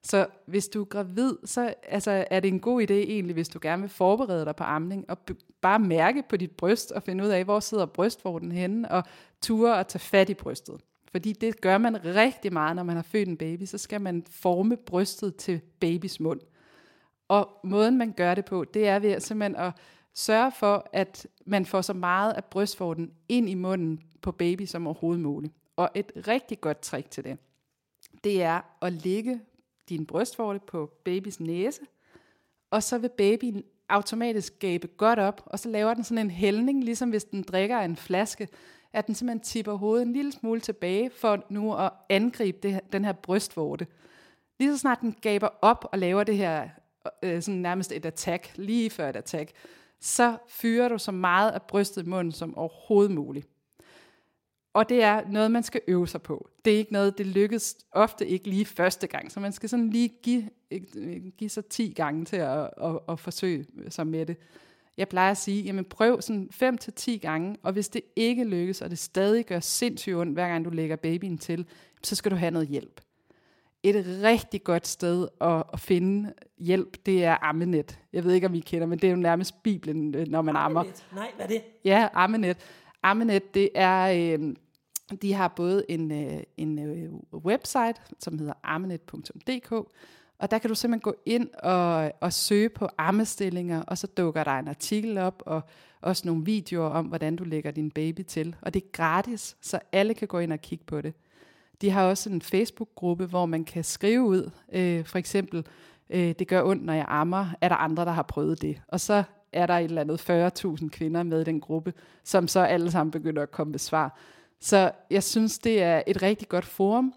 Så 0.06 0.28
hvis 0.46 0.68
du 0.68 0.82
er 0.82 0.86
gravid, 0.86 1.38
så 1.46 1.74
altså, 1.84 2.26
er 2.32 2.40
det 2.40 2.48
en 2.48 2.60
god 2.60 2.82
idé 2.82 2.94
egentlig, 2.94 3.34
hvis 3.34 3.50
du 3.50 3.60
gerne 3.62 3.82
vil 3.82 3.90
forberede 3.90 4.46
dig 4.46 4.56
på 4.56 4.64
amning, 4.64 5.10
og 5.10 5.18
bare 5.62 5.80
mærke 5.80 6.24
på 6.30 6.38
dit 6.38 6.52
bryst 6.52 6.92
og 6.92 7.04
finde 7.04 7.24
ud 7.24 7.30
af, 7.30 7.44
hvor 7.44 7.60
sidder 7.60 7.86
brystvorten 7.86 8.52
henne, 8.52 8.92
og 8.92 9.04
ture 9.42 9.76
og 9.76 9.88
tage 9.88 10.00
fat 10.00 10.30
i 10.30 10.34
brystet. 10.34 10.82
Fordi 11.12 11.34
det 11.34 11.62
gør 11.62 11.78
man 11.78 12.06
rigtig 12.06 12.54
meget, 12.54 12.76
når 12.76 12.84
man 12.84 12.96
har 12.96 13.04
født 13.04 13.28
en 13.28 13.38
baby, 13.38 13.66
så 13.66 13.78
skal 13.78 14.02
man 14.02 14.24
forme 14.30 14.78
brystet 14.78 15.36
til 15.36 15.62
babys 15.80 16.20
mund. 16.20 16.40
Og 17.28 17.50
måden 17.64 17.98
man 17.98 18.12
gør 18.12 18.36
det 18.36 18.46
på, 18.46 18.64
det 18.64 18.88
er 18.88 19.00
ved 19.00 19.20
simpelthen 19.20 19.56
at 19.56 19.74
sørge 20.14 20.52
for, 20.52 20.90
at 20.94 21.28
man 21.46 21.66
får 21.66 21.82
så 21.82 21.94
meget 21.94 22.34
af 22.34 22.46
brystvorten 22.46 23.12
ind 23.30 23.50
i 23.50 23.54
munden 23.54 24.00
på 24.22 24.32
baby 24.32 24.66
som 24.66 24.88
overhovedet 24.88 25.22
muligt. 25.22 25.54
Og 25.76 25.90
et 25.96 26.12
rigtig 26.28 26.62
godt 26.62 26.80
trick 26.80 27.12
til 27.12 27.24
det, 27.24 27.38
det 28.24 28.44
er 28.44 28.62
at 28.82 28.94
ligge 28.94 29.42
din 29.90 30.06
brystvorte 30.06 30.60
på 30.68 30.92
babys 31.06 31.40
næse, 31.40 31.82
og 32.72 32.84
så 32.84 32.98
vil 32.98 33.10
babyen 33.18 33.64
automatisk 33.90 34.60
gabe 34.60 34.88
godt 34.88 35.20
op, 35.20 35.42
og 35.46 35.60
så 35.60 35.70
laver 35.70 35.94
den 35.94 36.04
sådan 36.04 36.26
en 36.26 36.32
hældning, 36.32 36.84
ligesom 36.84 37.10
hvis 37.10 37.24
den 37.24 37.42
drikker 37.44 37.80
en 37.80 37.96
flaske, 37.96 38.48
at 38.94 39.08
den 39.08 39.16
simpelthen 39.16 39.40
tipper 39.44 39.74
hovedet 39.74 40.06
en 40.08 40.14
lille 40.14 40.32
smule 40.32 40.62
tilbage, 40.62 41.10
for 41.10 41.46
nu 41.50 41.76
at 41.76 41.92
angribe 42.10 42.58
det, 42.64 42.74
her- 42.74 42.80
den 42.92 43.06
her 43.06 43.14
brystvorte. 43.14 43.88
Lige 44.60 44.72
så 44.74 44.78
snart 44.78 45.02
den 45.02 45.16
gaber 45.22 45.50
op 45.62 45.86
og 45.92 46.00
laver 46.00 46.24
det 46.24 46.38
her, 46.38 46.70
øh, 47.24 47.42
sådan 47.42 47.62
nærmest 47.62 47.92
et 47.92 48.06
attack, 48.06 48.52
lige 48.56 48.90
før 48.90 49.10
et 49.10 49.16
attack, 49.16 49.52
så 50.00 50.38
fyrer 50.48 50.90
du 50.90 50.98
så 50.98 51.12
meget 51.12 51.52
af 51.52 51.62
brystet 51.62 52.06
i 52.06 52.10
munden 52.10 52.32
som 52.32 52.58
overhovedet 52.58 53.12
muligt 53.12 53.48
og 54.76 54.90
det 54.90 55.04
er 55.04 55.22
noget, 55.30 55.52
man 55.52 55.64
skal 55.64 55.82
øve 55.88 56.08
sig 56.08 56.22
på. 56.22 56.50
Det 56.66 56.74
er 56.74 56.78
ikke 56.78 56.94
noget, 56.94 57.18
det 57.18 57.28
lykkes 57.28 57.78
ofte 57.92 58.28
ikke 58.28 58.50
lige 58.50 58.66
første 58.66 59.08
gang, 59.08 59.32
så 59.32 59.40
man 59.40 59.52
skal 59.52 59.70
sådan 59.70 59.90
lige 59.90 60.10
give, 60.24 60.50
give 61.38 61.50
sig 61.50 61.66
10 61.66 61.94
gange 61.96 62.26
til 62.26 62.36
at, 62.36 62.70
at, 62.84 63.00
at 63.10 63.20
forsøge 63.20 63.66
sig 63.90 64.08
med 64.08 64.26
det. 64.26 64.38
Jeg 64.98 65.10
plejer 65.10 65.32
at 65.32 65.38
sige, 65.38 65.64
jamen 65.64 65.86
prøv 65.86 66.22
sådan 66.22 66.48
5 66.52 66.78
til 66.78 66.94
10 66.94 67.18
gange, 67.18 67.58
og 67.64 67.74
hvis 67.74 67.90
det 67.90 68.02
ikke 68.16 68.44
lykkes, 68.44 68.82
og 68.82 68.90
det 68.90 69.00
stadig 69.00 69.46
gør 69.46 69.60
sindssygt 69.60 70.16
ondt, 70.16 70.34
hver 70.34 70.48
gang 70.48 70.66
du 70.66 70.70
lægger 70.70 70.96
babyen 70.96 71.38
til, 71.38 71.66
så 72.04 72.16
skal 72.16 72.32
du 72.32 72.36
have 72.36 72.52
noget 72.52 72.68
hjælp. 72.68 73.02
Et 73.84 74.06
rigtig 74.24 74.64
godt 74.64 74.88
sted 74.88 75.28
at, 75.42 75.64
at 75.74 75.80
finde 75.80 76.34
hjælp, 76.58 77.06
det 77.06 77.24
er 77.24 77.38
Ammenet. 77.42 78.00
Jeg 78.14 78.24
ved 78.24 78.34
ikke, 78.34 78.48
om 78.48 78.56
I 78.56 78.60
kender, 78.60 78.88
men 78.88 79.00
det 79.00 79.08
er 79.08 79.12
jo 79.12 79.18
nærmest 79.18 79.64
Bibelen, 79.64 80.16
øh, 80.16 80.28
når 80.28 80.42
man 80.42 80.56
ammer. 80.56 80.84
Nej, 81.16 81.32
hvad 81.36 81.46
er 81.46 81.50
det? 81.50 81.62
Ja, 81.86 82.08
Ammenet. 82.14 82.58
Ammenet, 83.04 83.54
det 83.54 83.70
er, 83.76 84.38
øh, 84.40 84.56
de 85.22 85.34
har 85.34 85.48
både 85.48 85.86
en, 85.90 86.12
øh, 86.12 86.44
en 86.58 86.80
øh, 86.80 87.14
website, 87.34 87.94
som 88.20 88.40
hedder 88.40 88.54
ammenet.dk, 88.64 89.72
og 90.40 90.52
der 90.52 90.58
kan 90.58 90.70
du 90.70 90.76
simpelthen 90.76 91.02
gå 91.02 91.16
ind 91.26 91.50
og, 91.64 92.12
og 92.22 92.34
søge 92.34 92.70
på 92.70 92.90
ammestillinger, 92.98 93.82
og 93.82 93.98
så 93.98 94.08
dukker 94.08 94.44
der 94.44 94.52
en 94.52 94.68
artikel 94.68 95.18
op, 95.18 95.44
og 95.46 95.62
også 96.02 96.24
nogle 96.26 96.46
videoer 96.46 96.90
om, 96.90 97.06
hvordan 97.06 97.36
du 97.36 97.44
lægger 97.44 97.72
din 97.72 97.92
baby 97.92 98.22
til. 98.22 98.56
Og 98.62 98.74
det 98.74 98.84
er 98.84 98.88
gratis, 98.92 99.58
så 99.62 99.80
alle 99.92 100.14
kan 100.14 100.28
gå 100.28 100.40
ind 100.40 100.54
og 100.54 100.62
kigge 100.62 100.86
på 100.86 101.02
det. 101.02 101.14
De 101.82 101.90
har 101.90 102.06
også 102.06 102.30
en 102.30 102.42
Facebook-gruppe, 102.42 103.26
hvor 103.26 103.46
man 103.46 103.64
kan 103.64 103.84
skrive 103.84 104.22
ud, 104.22 104.52
øh, 104.74 105.06
for 105.06 105.18
eksempel, 105.18 105.66
øh, 106.10 106.36
det 106.40 106.48
gør 106.48 106.64
ondt, 106.64 106.86
når 106.86 106.94
jeg 106.94 107.06
ammer, 107.08 107.48
er 107.62 107.70
der 107.70 107.76
andre, 107.76 108.06
der 108.06 108.12
har 108.12 108.24
prøvet 108.24 108.62
det? 108.62 108.82
Og 108.88 109.00
så 109.00 109.24
er 109.54 109.66
der 109.66 109.74
et 109.74 109.84
eller 109.84 110.02
andet 110.02 110.30
40.000 110.30 110.90
kvinder 110.90 111.24
med 111.24 111.42
i 111.42 111.44
den 111.44 111.60
gruppe, 111.60 111.94
som 112.24 112.48
så 112.48 112.60
alle 112.60 112.92
sammen 112.92 113.12
begynder 113.12 113.42
at 113.42 113.52
komme 113.52 113.72
med 113.72 113.80
svar. 113.80 114.20
Så 114.60 114.92
jeg 115.10 115.24
synes, 115.24 115.60
det 115.60 115.82
er 115.82 116.04
et 116.08 116.22
rigtig 116.22 116.50
godt 116.50 116.66
forum 116.66 117.14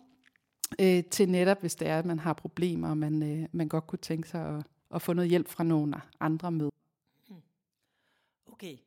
øh, 0.81 1.05
til 1.05 1.29
netop, 1.29 1.61
hvis 1.61 1.75
det 1.75 1.89
er, 1.89 1.99
at 1.99 2.07
man 2.07 2.19
har 2.19 2.33
problemer, 2.33 2.91
og 2.91 2.97
man, 2.97 3.23
øh, 3.23 3.49
man 3.53 3.69
godt 3.69 3.87
kunne 3.87 3.99
tænke 3.99 4.29
sig 4.29 4.57
at, 4.57 4.67
at 4.95 5.03
få 5.03 5.13
noget 5.13 5.31
hjælp 5.31 5.49
fra 5.49 5.65
nogle 5.65 6.01
andre 6.21 6.53
med. 6.53 6.71
Hmm. 7.29 7.43
Okay, 8.47 8.79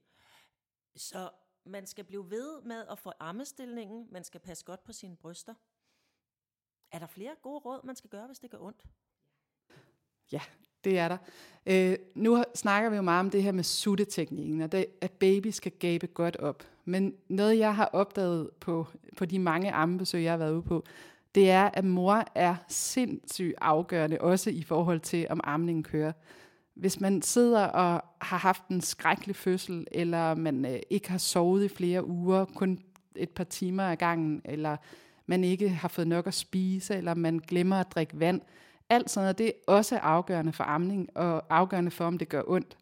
så 0.95 1.29
man 1.65 1.85
skal 1.87 2.03
blive 2.03 2.29
ved 2.29 2.61
med 2.61 2.85
at 2.91 2.99
få 2.99 3.11
armestillingen, 3.19 4.07
man 4.11 4.23
skal 4.23 4.39
passe 4.39 4.65
godt 4.65 4.83
på 4.83 4.93
sine 4.93 5.15
bryster. 5.15 5.53
Er 6.91 6.99
der 6.99 7.07
flere 7.07 7.35
gode 7.41 7.59
råd, 7.59 7.85
man 7.85 7.95
skal 7.95 8.09
gøre, 8.09 8.27
hvis 8.27 8.39
det 8.39 8.49
gør 8.49 8.57
ondt? 8.57 8.85
Ja, 10.31 10.41
det 10.83 10.97
er 10.97 11.07
der. 11.07 11.17
Øh, 11.65 11.97
nu 12.15 12.43
snakker 12.55 12.89
vi 12.89 12.95
jo 12.95 13.01
meget 13.01 13.19
om 13.19 13.29
det 13.29 13.43
her 13.43 13.51
med 13.51 13.63
sutteteknikken, 13.63 14.61
og 14.61 14.71
det, 14.71 14.85
at 15.01 15.11
baby 15.11 15.47
skal 15.47 15.71
gabe 15.71 16.07
godt 16.07 16.35
op. 16.35 16.63
Men 16.85 17.13
noget, 17.29 17.59
jeg 17.59 17.75
har 17.75 17.89
opdaget 17.93 18.49
på, 18.59 18.87
på 19.17 19.25
de 19.25 19.39
mange 19.39 19.71
ammebesøg, 19.71 20.23
jeg 20.23 20.31
har 20.31 20.37
været 20.37 20.53
ude 20.53 20.61
på, 20.61 20.83
det 21.35 21.49
er, 21.49 21.69
at 21.73 21.85
mor 21.85 22.23
er 22.35 22.55
sindssygt 22.67 23.53
afgørende, 23.61 24.21
også 24.21 24.49
i 24.49 24.63
forhold 24.63 24.99
til, 24.99 25.27
om 25.29 25.41
amningen 25.43 25.83
kører. 25.83 26.11
Hvis 26.73 26.99
man 26.99 27.21
sidder 27.21 27.65
og 27.65 28.03
har 28.21 28.37
haft 28.37 28.67
en 28.67 28.81
skrækkelig 28.81 29.35
fødsel, 29.35 29.87
eller 29.91 30.35
man 30.35 30.65
øh, 30.65 30.79
ikke 30.89 31.11
har 31.11 31.17
sovet 31.17 31.63
i 31.63 31.75
flere 31.75 32.07
uger, 32.07 32.45
kun 32.45 32.79
et 33.15 33.29
par 33.29 33.43
timer 33.43 33.83
ad 33.83 33.95
gangen, 33.95 34.41
eller 34.45 34.77
man 35.25 35.43
ikke 35.43 35.69
har 35.69 35.87
fået 35.87 36.07
nok 36.07 36.27
at 36.27 36.33
spise, 36.33 36.95
eller 36.95 37.13
man 37.13 37.39
glemmer 37.39 37.75
at 37.75 37.91
drikke 37.91 38.19
vand, 38.19 38.41
alt 38.89 39.09
sådan 39.09 39.23
noget, 39.23 39.37
det 39.37 39.47
er 39.47 39.51
også 39.67 39.97
afgørende 39.97 40.53
for 40.53 40.63
amning, 40.63 41.17
og 41.17 41.43
afgørende 41.49 41.91
for, 41.91 42.05
om 42.05 42.17
det 42.17 42.29
gør 42.29 42.41
ondt. 42.47 42.77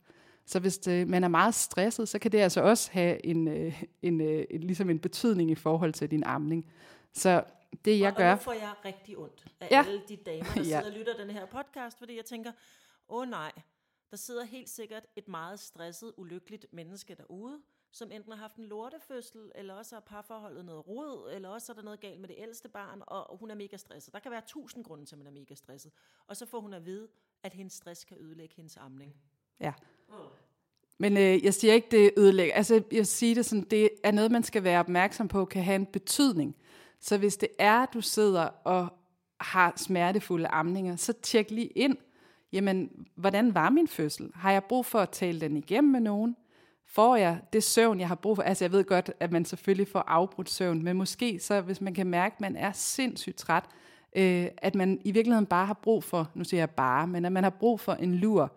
Så 0.49 0.59
hvis 0.59 0.77
det, 0.77 1.07
man 1.07 1.23
er 1.23 1.27
meget 1.27 1.55
stresset, 1.55 2.09
så 2.09 2.19
kan 2.19 2.31
det 2.31 2.37
altså 2.37 2.61
også 2.61 2.91
have 2.91 3.25
en, 3.25 3.47
øh, 3.47 3.83
en, 4.01 4.21
øh, 4.21 4.45
en, 4.49 4.61
ligesom 4.61 4.89
en 4.89 4.99
betydning 4.99 5.51
i 5.51 5.55
forhold 5.55 5.93
til 5.93 6.11
din 6.11 6.23
amning. 6.23 6.71
Så 7.13 7.43
det 7.85 7.99
jeg 7.99 8.11
og, 8.11 8.17
gør... 8.17 8.31
Og 8.31 8.37
nu 8.37 8.41
får 8.41 8.53
jeg 8.53 8.73
rigtig 8.85 9.17
ondt 9.17 9.45
af 9.59 9.67
ja. 9.71 9.85
alle 9.87 10.01
de 10.09 10.15
damer, 10.15 10.43
der 10.55 10.63
sidder 10.63 10.79
ja. 10.79 10.85
og 10.85 10.91
lytter 10.91 11.17
den 11.17 11.29
her 11.29 11.45
podcast, 11.45 11.97
fordi 11.97 12.15
jeg 12.15 12.25
tænker, 12.25 12.51
åh 13.09 13.21
oh, 13.21 13.29
nej, 13.29 13.51
der 14.11 14.17
sidder 14.17 14.43
helt 14.43 14.69
sikkert 14.69 15.05
et 15.15 15.27
meget 15.27 15.59
stresset, 15.59 16.13
ulykkeligt 16.17 16.65
menneske 16.71 17.15
derude, 17.15 17.61
som 17.91 18.11
enten 18.11 18.31
har 18.31 18.39
haft 18.39 18.55
en 18.55 18.65
lortefødsel, 18.65 19.51
eller 19.55 19.73
også 19.73 19.95
har 19.95 20.01
parforholdet 20.01 20.65
noget 20.65 20.87
rod, 20.87 21.31
eller 21.33 21.49
også 21.49 21.71
er 21.71 21.75
der 21.75 21.83
noget 21.83 21.99
galt 21.99 22.19
med 22.19 22.27
det 22.27 22.35
ældste 22.39 22.69
barn, 22.69 23.01
og 23.07 23.37
hun 23.37 23.51
er 23.51 23.55
mega 23.55 23.77
stresset. 23.77 24.13
Der 24.13 24.19
kan 24.19 24.31
være 24.31 24.43
tusind 24.47 24.83
grunde 24.83 25.05
til, 25.05 25.15
at 25.15 25.17
man 25.17 25.27
er 25.27 25.31
mega 25.31 25.55
stresset. 25.55 25.91
Og 26.27 26.37
så 26.37 26.45
får 26.45 26.59
hun 26.59 26.73
at 26.73 26.85
vide, 26.85 27.07
at 27.43 27.53
hendes 27.53 27.73
stress 27.73 28.05
kan 28.05 28.17
ødelægge 28.17 28.55
hendes 28.55 28.77
amning. 28.77 29.15
Ja. 29.59 29.73
Men 30.97 31.17
øh, 31.17 31.45
jeg 31.45 31.53
siger 31.53 31.73
ikke, 31.73 31.87
det 31.91 32.11
ødelægger. 32.17 32.55
Altså, 32.55 32.83
jeg 32.91 33.07
siger 33.07 33.35
det 33.35 33.45
sådan, 33.45 33.65
det 33.71 33.89
er 34.03 34.11
noget, 34.11 34.31
man 34.31 34.43
skal 34.43 34.63
være 34.63 34.79
opmærksom 34.79 35.27
på, 35.27 35.45
kan 35.45 35.63
have 35.63 35.75
en 35.75 35.85
betydning. 35.85 36.55
Så 36.99 37.17
hvis 37.17 37.37
det 37.37 37.49
er, 37.59 37.83
at 37.83 37.89
du 37.93 38.01
sidder 38.01 38.41
og 38.63 38.87
har 39.39 39.73
smertefulde 39.75 40.47
amninger, 40.47 40.95
så 40.95 41.13
tjek 41.13 41.51
lige 41.51 41.67
ind, 41.67 41.97
jamen, 42.53 42.89
hvordan 43.15 43.55
var 43.55 43.69
min 43.69 43.87
fødsel? 43.87 44.31
Har 44.35 44.51
jeg 44.51 44.63
brug 44.63 44.85
for 44.85 44.99
at 44.99 45.09
tale 45.09 45.41
den 45.41 45.57
igennem 45.57 45.91
med 45.91 45.99
nogen? 45.99 46.35
Får 46.85 47.15
jeg 47.15 47.39
det 47.53 47.63
søvn, 47.63 47.99
jeg 47.99 48.07
har 48.07 48.15
brug 48.15 48.35
for? 48.35 48.43
Altså, 48.43 48.65
jeg 48.65 48.71
ved 48.71 48.83
godt, 48.83 49.11
at 49.19 49.31
man 49.31 49.45
selvfølgelig 49.45 49.87
får 49.87 50.03
afbrudt 50.07 50.49
søvn, 50.49 50.83
men 50.83 50.97
måske 50.97 51.39
så, 51.39 51.61
hvis 51.61 51.81
man 51.81 51.93
kan 51.93 52.07
mærke, 52.07 52.33
at 52.33 52.41
man 52.41 52.55
er 52.55 52.71
sindssygt 52.71 53.37
træt, 53.37 53.63
øh, 54.15 54.47
at 54.57 54.75
man 54.75 55.01
i 55.03 55.11
virkeligheden 55.11 55.45
bare 55.45 55.65
har 55.65 55.79
brug 55.83 56.03
for, 56.03 56.31
nu 56.33 56.43
siger 56.43 56.61
jeg 56.61 56.69
bare, 56.69 57.07
men 57.07 57.25
at 57.25 57.31
man 57.31 57.43
har 57.43 57.49
brug 57.49 57.79
for 57.79 57.93
en 57.93 58.15
lur. 58.15 58.51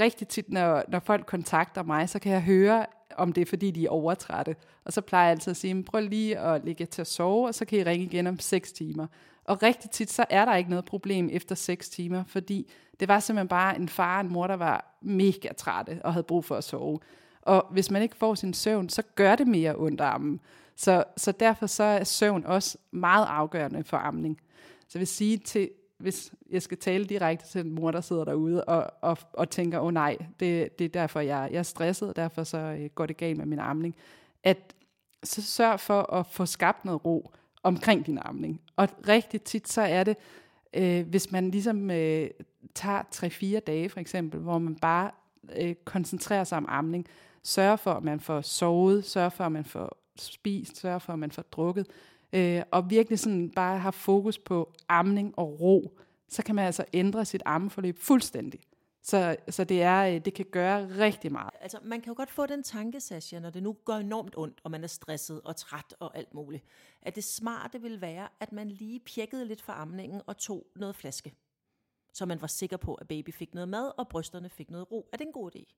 Rigtig 0.00 0.28
tit, 0.28 0.50
når, 0.52 0.84
når 0.88 0.98
folk 0.98 1.26
kontakter 1.26 1.82
mig, 1.82 2.08
så 2.08 2.18
kan 2.18 2.32
jeg 2.32 2.42
høre, 2.42 2.86
om 3.16 3.32
det 3.32 3.40
er 3.40 3.46
fordi, 3.46 3.70
de 3.70 3.86
er 3.86 3.90
overtrætte. 3.90 4.56
Og 4.84 4.92
så 4.92 5.00
plejer 5.00 5.24
jeg 5.24 5.30
altid 5.30 5.50
at 5.50 5.56
sige, 5.56 5.82
prøv 5.82 6.00
lige 6.00 6.38
at 6.38 6.64
ligge 6.64 6.86
til 6.86 7.00
at 7.00 7.06
sove, 7.06 7.46
og 7.46 7.54
så 7.54 7.64
kan 7.64 7.78
I 7.78 7.84
ringe 7.84 8.06
igen 8.06 8.26
om 8.26 8.38
6 8.38 8.72
timer. 8.72 9.06
Og 9.44 9.62
rigtig 9.62 9.90
tit, 9.90 10.10
så 10.10 10.24
er 10.30 10.44
der 10.44 10.56
ikke 10.56 10.70
noget 10.70 10.84
problem 10.84 11.28
efter 11.32 11.54
6 11.54 11.88
timer, 11.88 12.24
fordi 12.26 12.70
det 13.00 13.08
var 13.08 13.20
simpelthen 13.20 13.48
bare 13.48 13.76
en 13.76 13.88
far 13.88 14.14
og 14.14 14.20
en 14.20 14.32
mor, 14.32 14.46
der 14.46 14.56
var 14.56 14.98
mega 15.02 15.48
trætte 15.56 16.00
og 16.04 16.12
havde 16.12 16.24
brug 16.24 16.44
for 16.44 16.56
at 16.56 16.64
sove. 16.64 16.98
Og 17.42 17.66
hvis 17.70 17.90
man 17.90 18.02
ikke 18.02 18.16
får 18.16 18.34
sin 18.34 18.54
søvn, 18.54 18.88
så 18.88 19.02
gør 19.14 19.36
det 19.36 19.46
mere 19.46 19.74
ondt 19.76 20.00
armen. 20.00 20.40
Så, 20.76 21.04
så 21.16 21.32
derfor 21.32 21.66
så 21.66 21.84
er 21.84 22.04
søvn 22.04 22.44
også 22.44 22.78
meget 22.90 23.26
afgørende 23.28 23.84
for 23.84 23.96
amning. 23.96 24.40
Så 24.80 24.90
jeg 24.94 25.00
vil 25.00 25.06
sige 25.06 25.36
til, 25.36 25.70
hvis 25.98 26.32
jeg 26.50 26.62
skal 26.62 26.78
tale 26.78 27.04
direkte 27.04 27.46
til 27.46 27.60
en 27.60 27.74
mor, 27.74 27.90
der 27.90 28.00
sidder 28.00 28.24
derude 28.24 28.64
og, 28.64 28.90
og, 29.00 29.18
og 29.32 29.50
tænker, 29.50 29.78
åh 29.78 29.86
oh, 29.86 29.94
nej, 29.94 30.16
det, 30.40 30.78
det 30.78 30.84
er 30.84 30.88
derfor, 30.88 31.20
jeg, 31.20 31.48
jeg 31.52 31.58
er 31.58 31.62
stresset, 31.62 32.08
og 32.08 32.16
derfor 32.16 32.44
så 32.44 32.58
øh, 32.58 32.90
går 32.94 33.06
det 33.06 33.16
galt 33.16 33.38
med 33.38 33.46
min 33.46 33.58
amning, 33.58 33.96
at 34.44 34.74
så 35.24 35.42
sørg 35.42 35.80
for 35.80 36.14
at 36.14 36.26
få 36.26 36.46
skabt 36.46 36.84
noget 36.84 37.04
ro 37.04 37.30
omkring 37.62 38.06
din 38.06 38.18
amning. 38.22 38.60
Og 38.76 38.88
rigtig 39.08 39.42
tit 39.42 39.68
så 39.68 39.80
er 39.80 40.04
det, 40.04 40.16
øh, 40.74 41.08
hvis 41.08 41.32
man 41.32 41.50
ligesom 41.50 41.90
øh, 41.90 42.30
tager 42.74 43.02
3-4 43.58 43.60
dage 43.60 43.88
for 43.88 44.00
eksempel, 44.00 44.40
hvor 44.40 44.58
man 44.58 44.74
bare 44.74 45.10
øh, 45.56 45.74
koncentrerer 45.84 46.44
sig 46.44 46.58
om 46.58 46.66
amning, 46.68 47.06
sørger 47.42 47.76
for, 47.76 47.92
at 47.92 48.04
man 48.04 48.20
får 48.20 48.40
sovet, 48.40 49.04
sørger 49.04 49.28
for, 49.28 49.44
at 49.44 49.52
man 49.52 49.64
får 49.64 49.98
spist, 50.16 50.76
sørger 50.76 50.98
for, 50.98 51.12
at 51.12 51.18
man 51.18 51.30
får 51.30 51.42
drukket, 51.42 51.86
øh, 52.32 52.62
og 52.70 52.90
virkelig 52.90 53.18
sådan 53.18 53.50
bare 53.50 53.78
har 53.78 53.90
fokus 53.90 54.38
på 54.38 54.72
amning 54.88 55.38
og 55.38 55.60
ro, 55.60 55.98
så 56.28 56.42
kan 56.42 56.54
man 56.54 56.66
altså 56.66 56.84
ændre 56.92 57.24
sit 57.24 57.42
ammeforløb 57.44 57.98
fuldstændig. 57.98 58.60
Så, 59.02 59.36
så 59.48 59.64
det, 59.64 59.82
er, 59.82 60.14
øh, 60.14 60.24
det 60.24 60.34
kan 60.34 60.46
gøre 60.52 60.98
rigtig 60.98 61.32
meget. 61.32 61.50
Altså, 61.60 61.78
man 61.82 62.00
kan 62.00 62.10
jo 62.10 62.14
godt 62.16 62.30
få 62.30 62.46
den 62.46 62.62
tanke, 62.62 63.00
Sasha, 63.00 63.38
når 63.38 63.50
det 63.50 63.62
nu 63.62 63.72
går 63.84 63.94
enormt 63.94 64.34
ondt, 64.36 64.60
og 64.64 64.70
man 64.70 64.84
er 64.84 64.88
stresset 64.88 65.40
og 65.44 65.56
træt 65.56 65.94
og 66.00 66.16
alt 66.16 66.34
muligt, 66.34 66.64
at 67.02 67.14
det 67.14 67.24
smarte 67.24 67.82
vil 67.82 68.00
være, 68.00 68.28
at 68.40 68.52
man 68.52 68.68
lige 68.68 69.00
pjekkede 69.00 69.44
lidt 69.44 69.62
for 69.62 69.72
amningen 69.72 70.20
og 70.26 70.36
tog 70.36 70.66
noget 70.76 70.96
flaske. 70.96 71.34
Så 72.14 72.26
man 72.26 72.40
var 72.40 72.46
sikker 72.46 72.76
på, 72.76 72.94
at 72.94 73.08
baby 73.08 73.34
fik 73.34 73.54
noget 73.54 73.68
mad, 73.68 73.92
og 73.98 74.08
brysterne 74.08 74.48
fik 74.48 74.70
noget 74.70 74.92
ro. 74.92 75.08
Er 75.12 75.16
det 75.16 75.26
en 75.26 75.32
god 75.32 75.50
idé? 75.56 75.74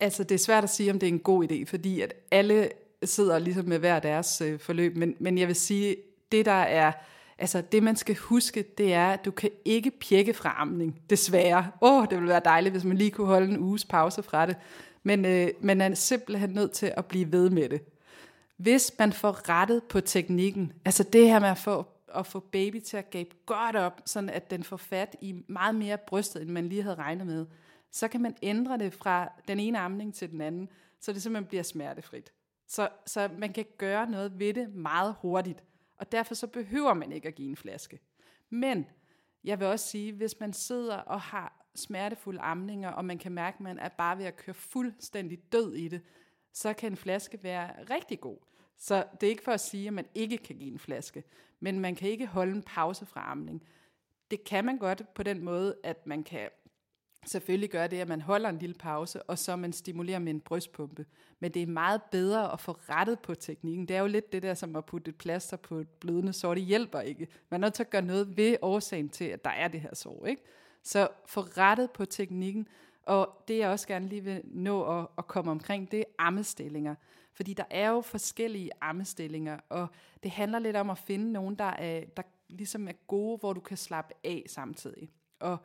Altså, 0.00 0.24
det 0.24 0.34
er 0.34 0.38
svært 0.38 0.64
at 0.64 0.70
sige, 0.70 0.90
om 0.90 0.98
det 0.98 1.08
er 1.08 1.12
en 1.12 1.20
god 1.20 1.50
idé, 1.50 1.64
fordi 1.64 2.00
at 2.00 2.14
alle 2.30 2.70
sidder 3.04 3.38
ligesom 3.38 3.64
med 3.64 3.78
hver 3.78 4.00
deres 4.00 4.40
øh, 4.40 4.60
forløb, 4.60 4.96
men, 4.96 5.14
men 5.20 5.38
jeg 5.38 5.48
vil 5.48 5.56
sige, 5.56 5.96
det 6.32 6.46
der 6.46 6.52
er, 6.52 6.92
altså 7.38 7.62
det 7.72 7.82
man 7.82 7.96
skal 7.96 8.16
huske, 8.16 8.64
det 8.78 8.94
er, 8.94 9.08
at 9.08 9.24
du 9.24 9.30
kan 9.30 9.50
ikke 9.64 9.90
pjekke 9.90 10.34
fra 10.34 10.54
amning, 10.58 11.00
desværre. 11.10 11.70
Åh, 11.80 11.92
oh, 11.92 12.06
det 12.10 12.16
ville 12.16 12.28
være 12.28 12.42
dejligt, 12.44 12.72
hvis 12.72 12.84
man 12.84 12.96
lige 12.96 13.10
kunne 13.10 13.26
holde 13.26 13.48
en 13.48 13.58
uges 13.58 13.84
pause 13.84 14.22
fra 14.22 14.46
det, 14.46 14.56
men 15.02 15.24
øh, 15.24 15.48
man 15.60 15.80
er 15.80 15.94
simpelthen 15.94 16.50
nødt 16.50 16.72
til 16.72 16.92
at 16.96 17.06
blive 17.06 17.32
ved 17.32 17.50
med 17.50 17.68
det. 17.68 17.80
Hvis 18.56 18.92
man 18.98 19.12
får 19.12 19.48
rettet 19.48 19.82
på 19.82 20.00
teknikken, 20.00 20.72
altså 20.84 21.02
det 21.02 21.28
her 21.28 21.38
med 21.38 21.48
at 21.48 21.58
få, 21.58 21.86
at 22.14 22.26
få 22.26 22.40
baby 22.40 22.80
til 22.80 22.96
at 22.96 23.10
gabe 23.10 23.30
godt 23.46 23.76
op, 23.76 24.00
sådan 24.06 24.30
at 24.30 24.50
den 24.50 24.64
får 24.64 24.76
fat 24.76 25.16
i 25.20 25.34
meget 25.48 25.74
mere 25.74 25.98
brystet, 25.98 26.42
end 26.42 26.50
man 26.50 26.68
lige 26.68 26.82
havde 26.82 26.96
regnet 26.96 27.26
med, 27.26 27.46
så 27.92 28.08
kan 28.08 28.20
man 28.22 28.36
ændre 28.42 28.78
det 28.78 28.94
fra 28.94 29.32
den 29.48 29.60
ene 29.60 29.78
amning 29.78 30.14
til 30.14 30.30
den 30.30 30.40
anden, 30.40 30.68
så 31.00 31.12
det 31.12 31.22
simpelthen 31.22 31.48
bliver 31.48 31.62
smertefrit. 31.62 32.32
Så, 32.68 32.88
så 33.06 33.30
man 33.38 33.52
kan 33.52 33.66
gøre 33.78 34.10
noget 34.10 34.38
ved 34.38 34.54
det 34.54 34.74
meget 34.74 35.14
hurtigt, 35.20 35.64
og 35.96 36.12
derfor 36.12 36.34
så 36.34 36.46
behøver 36.46 36.94
man 36.94 37.12
ikke 37.12 37.28
at 37.28 37.34
give 37.34 37.48
en 37.48 37.56
flaske. 37.56 38.00
Men 38.50 38.86
jeg 39.44 39.58
vil 39.58 39.66
også 39.66 39.88
sige, 39.88 40.12
hvis 40.12 40.40
man 40.40 40.52
sidder 40.52 40.96
og 40.96 41.20
har 41.20 41.66
smertefulde 41.74 42.40
amninger, 42.40 42.90
og 42.90 43.04
man 43.04 43.18
kan 43.18 43.32
mærke, 43.32 43.54
at 43.54 43.60
man 43.60 43.78
er 43.78 43.88
bare 43.88 44.18
ved 44.18 44.24
at 44.24 44.36
køre 44.36 44.54
fuldstændig 44.54 45.52
død 45.52 45.74
i 45.74 45.88
det, 45.88 46.00
så 46.52 46.72
kan 46.72 46.92
en 46.92 46.96
flaske 46.96 47.42
være 47.42 47.84
rigtig 47.90 48.20
god. 48.20 48.38
Så 48.76 49.04
det 49.20 49.26
er 49.26 49.30
ikke 49.30 49.42
for 49.42 49.52
at 49.52 49.60
sige, 49.60 49.86
at 49.86 49.92
man 49.92 50.06
ikke 50.14 50.38
kan 50.38 50.56
give 50.56 50.72
en 50.72 50.78
flaske, 50.78 51.24
men 51.60 51.80
man 51.80 51.94
kan 51.94 52.08
ikke 52.08 52.26
holde 52.26 52.52
en 52.52 52.62
pause 52.62 53.06
fra 53.06 53.30
amning. 53.30 53.62
Det 54.30 54.44
kan 54.44 54.64
man 54.64 54.78
godt 54.78 55.14
på 55.14 55.22
den 55.22 55.44
måde, 55.44 55.76
at 55.84 56.06
man 56.06 56.24
kan 56.24 56.48
selvfølgelig 57.28 57.70
gøre 57.70 57.88
det, 57.88 57.96
at 57.96 58.08
man 58.08 58.20
holder 58.20 58.48
en 58.48 58.58
lille 58.58 58.74
pause, 58.74 59.22
og 59.22 59.38
så 59.38 59.56
man 59.56 59.72
stimulerer 59.72 60.18
med 60.18 60.32
en 60.32 60.40
brystpumpe. 60.40 61.06
Men 61.40 61.54
det 61.54 61.62
er 61.62 61.66
meget 61.66 62.02
bedre 62.10 62.52
at 62.52 62.60
få 62.60 62.72
rettet 62.72 63.18
på 63.18 63.34
teknikken. 63.34 63.88
Det 63.88 63.96
er 63.96 64.00
jo 64.00 64.06
lidt 64.06 64.32
det 64.32 64.42
der, 64.42 64.54
som 64.54 64.76
at 64.76 64.84
putte 64.84 65.08
et 65.08 65.16
plaster 65.16 65.56
på 65.56 65.78
et 65.78 65.88
blødende 65.88 66.32
sår. 66.32 66.54
Det 66.54 66.62
hjælper 66.62 67.00
ikke. 67.00 67.28
Man 67.50 67.62
er 67.62 67.66
nødt 67.66 67.74
til 67.74 67.82
at 67.82 67.90
gøre 67.90 68.02
noget 68.02 68.36
ved 68.36 68.56
årsagen 68.62 69.08
til, 69.08 69.24
at 69.24 69.44
der 69.44 69.50
er 69.50 69.68
det 69.68 69.80
her 69.80 69.94
sår. 69.94 70.26
Ikke? 70.26 70.42
Så 70.82 71.08
få 71.26 71.40
rettet 71.40 71.90
på 71.90 72.04
teknikken, 72.04 72.68
og 73.02 73.44
det 73.48 73.58
jeg 73.58 73.68
også 73.68 73.88
gerne 73.88 74.08
lige 74.08 74.24
vil 74.24 74.40
nå 74.44 74.98
at, 74.98 75.06
at 75.18 75.26
komme 75.26 75.50
omkring, 75.50 75.90
det 75.90 76.00
er 76.00 76.04
ammestillinger. 76.18 76.94
Fordi 77.32 77.54
der 77.54 77.64
er 77.70 77.90
jo 77.90 78.00
forskellige 78.00 78.70
ammestillinger, 78.80 79.58
og 79.68 79.86
det 80.22 80.30
handler 80.30 80.58
lidt 80.58 80.76
om 80.76 80.90
at 80.90 80.98
finde 80.98 81.32
nogen, 81.32 81.54
der, 81.54 81.64
er, 81.64 82.04
der 82.16 82.22
ligesom 82.48 82.88
er 82.88 82.92
gode, 83.06 83.38
hvor 83.38 83.52
du 83.52 83.60
kan 83.60 83.76
slappe 83.76 84.14
af 84.24 84.44
samtidig. 84.46 85.10
Og 85.40 85.56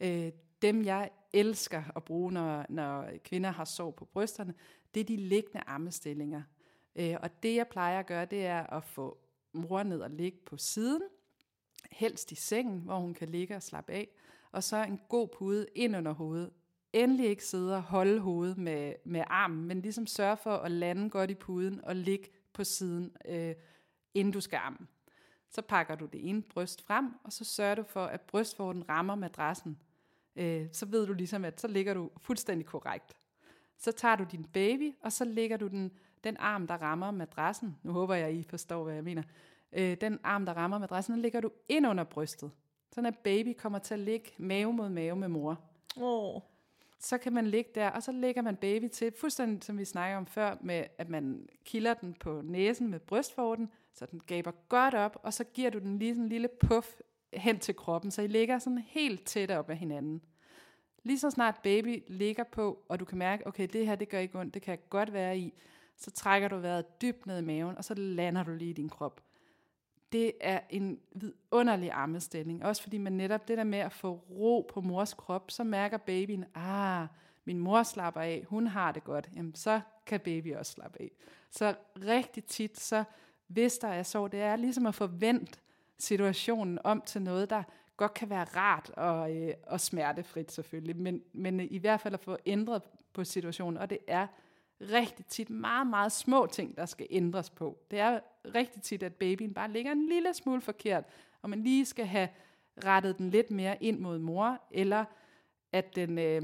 øh, 0.00 0.32
dem, 0.66 0.84
jeg 0.84 1.10
elsker 1.32 1.82
at 1.96 2.04
bruge, 2.04 2.32
når, 2.32 2.66
når 2.68 3.08
kvinder 3.24 3.50
har 3.50 3.64
sår 3.64 3.90
på 3.90 4.04
brysterne, 4.04 4.54
det 4.94 5.00
er 5.00 5.04
de 5.04 5.16
liggende 5.16 5.60
ammestillinger. 5.66 6.42
Øh, 6.96 7.16
og 7.22 7.42
det, 7.42 7.56
jeg 7.56 7.68
plejer 7.68 7.98
at 7.98 8.06
gøre, 8.06 8.24
det 8.24 8.46
er 8.46 8.66
at 8.66 8.84
få 8.84 9.18
mor 9.52 9.82
ned 9.82 10.00
og 10.00 10.10
ligge 10.10 10.38
på 10.46 10.56
siden, 10.56 11.02
helst 11.90 12.32
i 12.32 12.34
sengen, 12.34 12.80
hvor 12.80 12.98
hun 12.98 13.14
kan 13.14 13.28
ligge 13.28 13.56
og 13.56 13.62
slappe 13.62 13.92
af, 13.92 14.08
og 14.52 14.62
så 14.62 14.76
en 14.76 15.00
god 15.08 15.28
pude 15.28 15.66
ind 15.74 15.96
under 15.96 16.12
hovedet. 16.12 16.50
Endelig 16.92 17.26
ikke 17.26 17.44
sidde 17.44 17.76
og 17.76 17.82
holde 17.82 18.20
hovedet 18.20 18.58
med, 18.58 18.94
med 19.04 19.24
armen, 19.26 19.64
men 19.64 19.80
ligesom 19.80 20.06
sørge 20.06 20.36
for 20.36 20.56
at 20.56 20.70
lande 20.70 21.10
godt 21.10 21.30
i 21.30 21.34
puden 21.34 21.84
og 21.84 21.96
ligge 21.96 22.28
på 22.52 22.64
siden, 22.64 23.16
øh, 23.24 23.54
inden 24.14 24.32
du 24.32 24.40
skal 24.40 24.56
amme. 24.56 24.78
Så 25.50 25.62
pakker 25.62 25.94
du 25.94 26.06
det 26.06 26.28
ene 26.28 26.42
bryst 26.42 26.82
frem, 26.82 27.14
og 27.24 27.32
så 27.32 27.44
sørger 27.44 27.74
du 27.74 27.82
for, 27.82 28.04
at 28.04 28.20
brystvorten 28.20 28.88
rammer 28.88 29.14
madrassen. 29.14 29.78
Øh, 30.36 30.66
så 30.72 30.86
ved 30.86 31.06
du 31.06 31.12
ligesom, 31.12 31.44
at 31.44 31.60
så 31.60 31.68
ligger 31.68 31.94
du 31.94 32.10
fuldstændig 32.16 32.66
korrekt. 32.66 33.16
Så 33.78 33.92
tager 33.92 34.16
du 34.16 34.24
din 34.32 34.44
baby, 34.44 34.92
og 35.00 35.12
så 35.12 35.24
lægger 35.24 35.56
du 35.56 35.66
den, 35.66 35.92
den 36.24 36.36
arm, 36.36 36.66
der 36.66 36.74
rammer 36.74 37.10
madrassen. 37.10 37.76
Nu 37.82 37.92
håber 37.92 38.14
jeg, 38.14 38.34
I 38.34 38.42
forstår, 38.42 38.84
hvad 38.84 38.94
jeg 38.94 39.04
mener. 39.04 39.22
Øh, 39.72 39.96
den 40.00 40.18
arm, 40.22 40.46
der 40.46 40.52
rammer 40.52 40.78
madrassen, 40.78 41.14
den 41.14 41.22
lægger 41.22 41.40
du 41.40 41.50
ind 41.68 41.86
under 41.86 42.04
brystet. 42.04 42.50
Sådan 42.92 43.06
at 43.06 43.18
baby 43.18 43.54
kommer 43.58 43.78
til 43.78 43.94
at 43.94 44.00
ligge 44.00 44.30
mave 44.38 44.72
mod 44.72 44.88
mave 44.88 45.16
med 45.16 45.28
mor. 45.28 45.60
Oh. 45.96 46.40
Så 46.98 47.18
kan 47.18 47.32
man 47.32 47.46
ligge 47.46 47.70
der, 47.74 47.90
og 47.90 48.02
så 48.02 48.12
lægger 48.12 48.42
man 48.42 48.56
baby 48.56 48.88
til, 48.88 49.12
fuldstændig 49.16 49.64
som 49.64 49.78
vi 49.78 49.84
snakker 49.84 50.16
om 50.16 50.26
før, 50.26 50.56
med 50.60 50.84
at 50.98 51.08
man 51.08 51.48
kilder 51.64 51.94
den 51.94 52.14
på 52.14 52.40
næsen 52.44 52.88
med 52.88 53.00
brystvorten, 53.00 53.70
så 53.94 54.06
den 54.06 54.20
gaber 54.26 54.50
godt 54.68 54.94
op, 54.94 55.20
og 55.22 55.34
så 55.34 55.44
giver 55.44 55.70
du 55.70 55.78
den 55.78 55.98
lige 55.98 56.14
sådan 56.14 56.22
en 56.22 56.28
lille 56.28 56.48
puff 56.48 56.88
hen 57.34 57.58
til 57.58 57.76
kroppen, 57.76 58.10
så 58.10 58.22
I 58.22 58.26
ligger 58.26 58.58
sådan 58.58 58.78
helt 58.86 59.24
tæt 59.24 59.50
op 59.50 59.70
af 59.70 59.76
hinanden. 59.76 60.22
Lige 61.02 61.18
så 61.18 61.30
snart 61.30 61.60
baby 61.62 62.02
ligger 62.08 62.44
på, 62.44 62.84
og 62.88 63.00
du 63.00 63.04
kan 63.04 63.18
mærke, 63.18 63.46
okay, 63.46 63.68
det 63.72 63.86
her, 63.86 63.94
det 63.94 64.08
gør 64.08 64.18
ikke 64.18 64.38
ondt, 64.38 64.54
det 64.54 64.62
kan 64.62 64.70
jeg 64.70 64.88
godt 64.90 65.12
være 65.12 65.38
i, 65.38 65.54
så 65.96 66.10
trækker 66.10 66.48
du 66.48 66.58
vejret 66.58 67.02
dybt 67.02 67.26
ned 67.26 67.38
i 67.38 67.44
maven, 67.44 67.76
og 67.78 67.84
så 67.84 67.94
lander 67.94 68.42
du 68.42 68.50
lige 68.50 68.70
i 68.70 68.72
din 68.72 68.88
krop. 68.88 69.20
Det 70.12 70.32
er 70.40 70.60
en 70.70 71.00
vidunderlig 71.12 71.90
armestilling, 71.90 72.64
også 72.64 72.82
fordi 72.82 72.98
man 72.98 73.12
netop 73.12 73.48
det 73.48 73.58
der 73.58 73.64
med 73.64 73.78
at 73.78 73.92
få 73.92 74.12
ro 74.30 74.70
på 74.72 74.80
mors 74.80 75.14
krop, 75.14 75.50
så 75.50 75.64
mærker 75.64 75.96
babyen, 75.96 76.44
ah, 76.54 77.06
min 77.44 77.58
mor 77.58 77.82
slapper 77.82 78.20
af, 78.20 78.44
hun 78.48 78.66
har 78.66 78.92
det 78.92 79.04
godt, 79.04 79.30
jamen 79.36 79.54
så 79.54 79.80
kan 80.06 80.20
baby 80.20 80.54
også 80.54 80.72
slappe 80.72 81.02
af. 81.02 81.10
Så 81.50 81.74
rigtig 81.96 82.44
tit, 82.44 82.80
så 82.80 83.04
hvis 83.46 83.78
der 83.78 83.88
er 83.88 84.02
så, 84.02 84.28
det 84.28 84.40
er 84.40 84.56
ligesom 84.56 84.86
at 84.86 84.94
forvente 84.94 85.60
situationen 85.98 86.78
om 86.84 87.02
til 87.06 87.22
noget, 87.22 87.50
der 87.50 87.62
godt 87.96 88.14
kan 88.14 88.30
være 88.30 88.44
rart 88.44 88.90
og, 88.90 89.36
øh, 89.36 89.54
og 89.66 89.80
smertefrit 89.80 90.52
selvfølgelig, 90.52 90.96
men, 90.96 91.22
men 91.32 91.60
i 91.60 91.78
hvert 91.78 92.00
fald 92.00 92.14
at 92.14 92.20
få 92.20 92.36
ændret 92.46 92.82
på 93.12 93.24
situationen, 93.24 93.78
og 93.78 93.90
det 93.90 93.98
er 94.06 94.26
rigtig 94.80 95.26
tit 95.26 95.50
meget, 95.50 95.86
meget 95.86 96.12
små 96.12 96.46
ting, 96.46 96.76
der 96.76 96.86
skal 96.86 97.06
ændres 97.10 97.50
på. 97.50 97.78
Det 97.90 97.98
er 97.98 98.20
rigtig 98.54 98.82
tit, 98.82 99.02
at 99.02 99.14
babyen 99.14 99.54
bare 99.54 99.70
ligger 99.70 99.92
en 99.92 100.08
lille 100.08 100.34
smule 100.34 100.60
forkert, 100.60 101.04
og 101.42 101.50
man 101.50 101.62
lige 101.62 101.86
skal 101.86 102.06
have 102.06 102.28
rettet 102.84 103.18
den 103.18 103.30
lidt 103.30 103.50
mere 103.50 103.82
ind 103.82 103.98
mod 103.98 104.18
mor, 104.18 104.62
eller 104.70 105.04
at 105.72 105.96
den, 105.96 106.18
øh, 106.18 106.42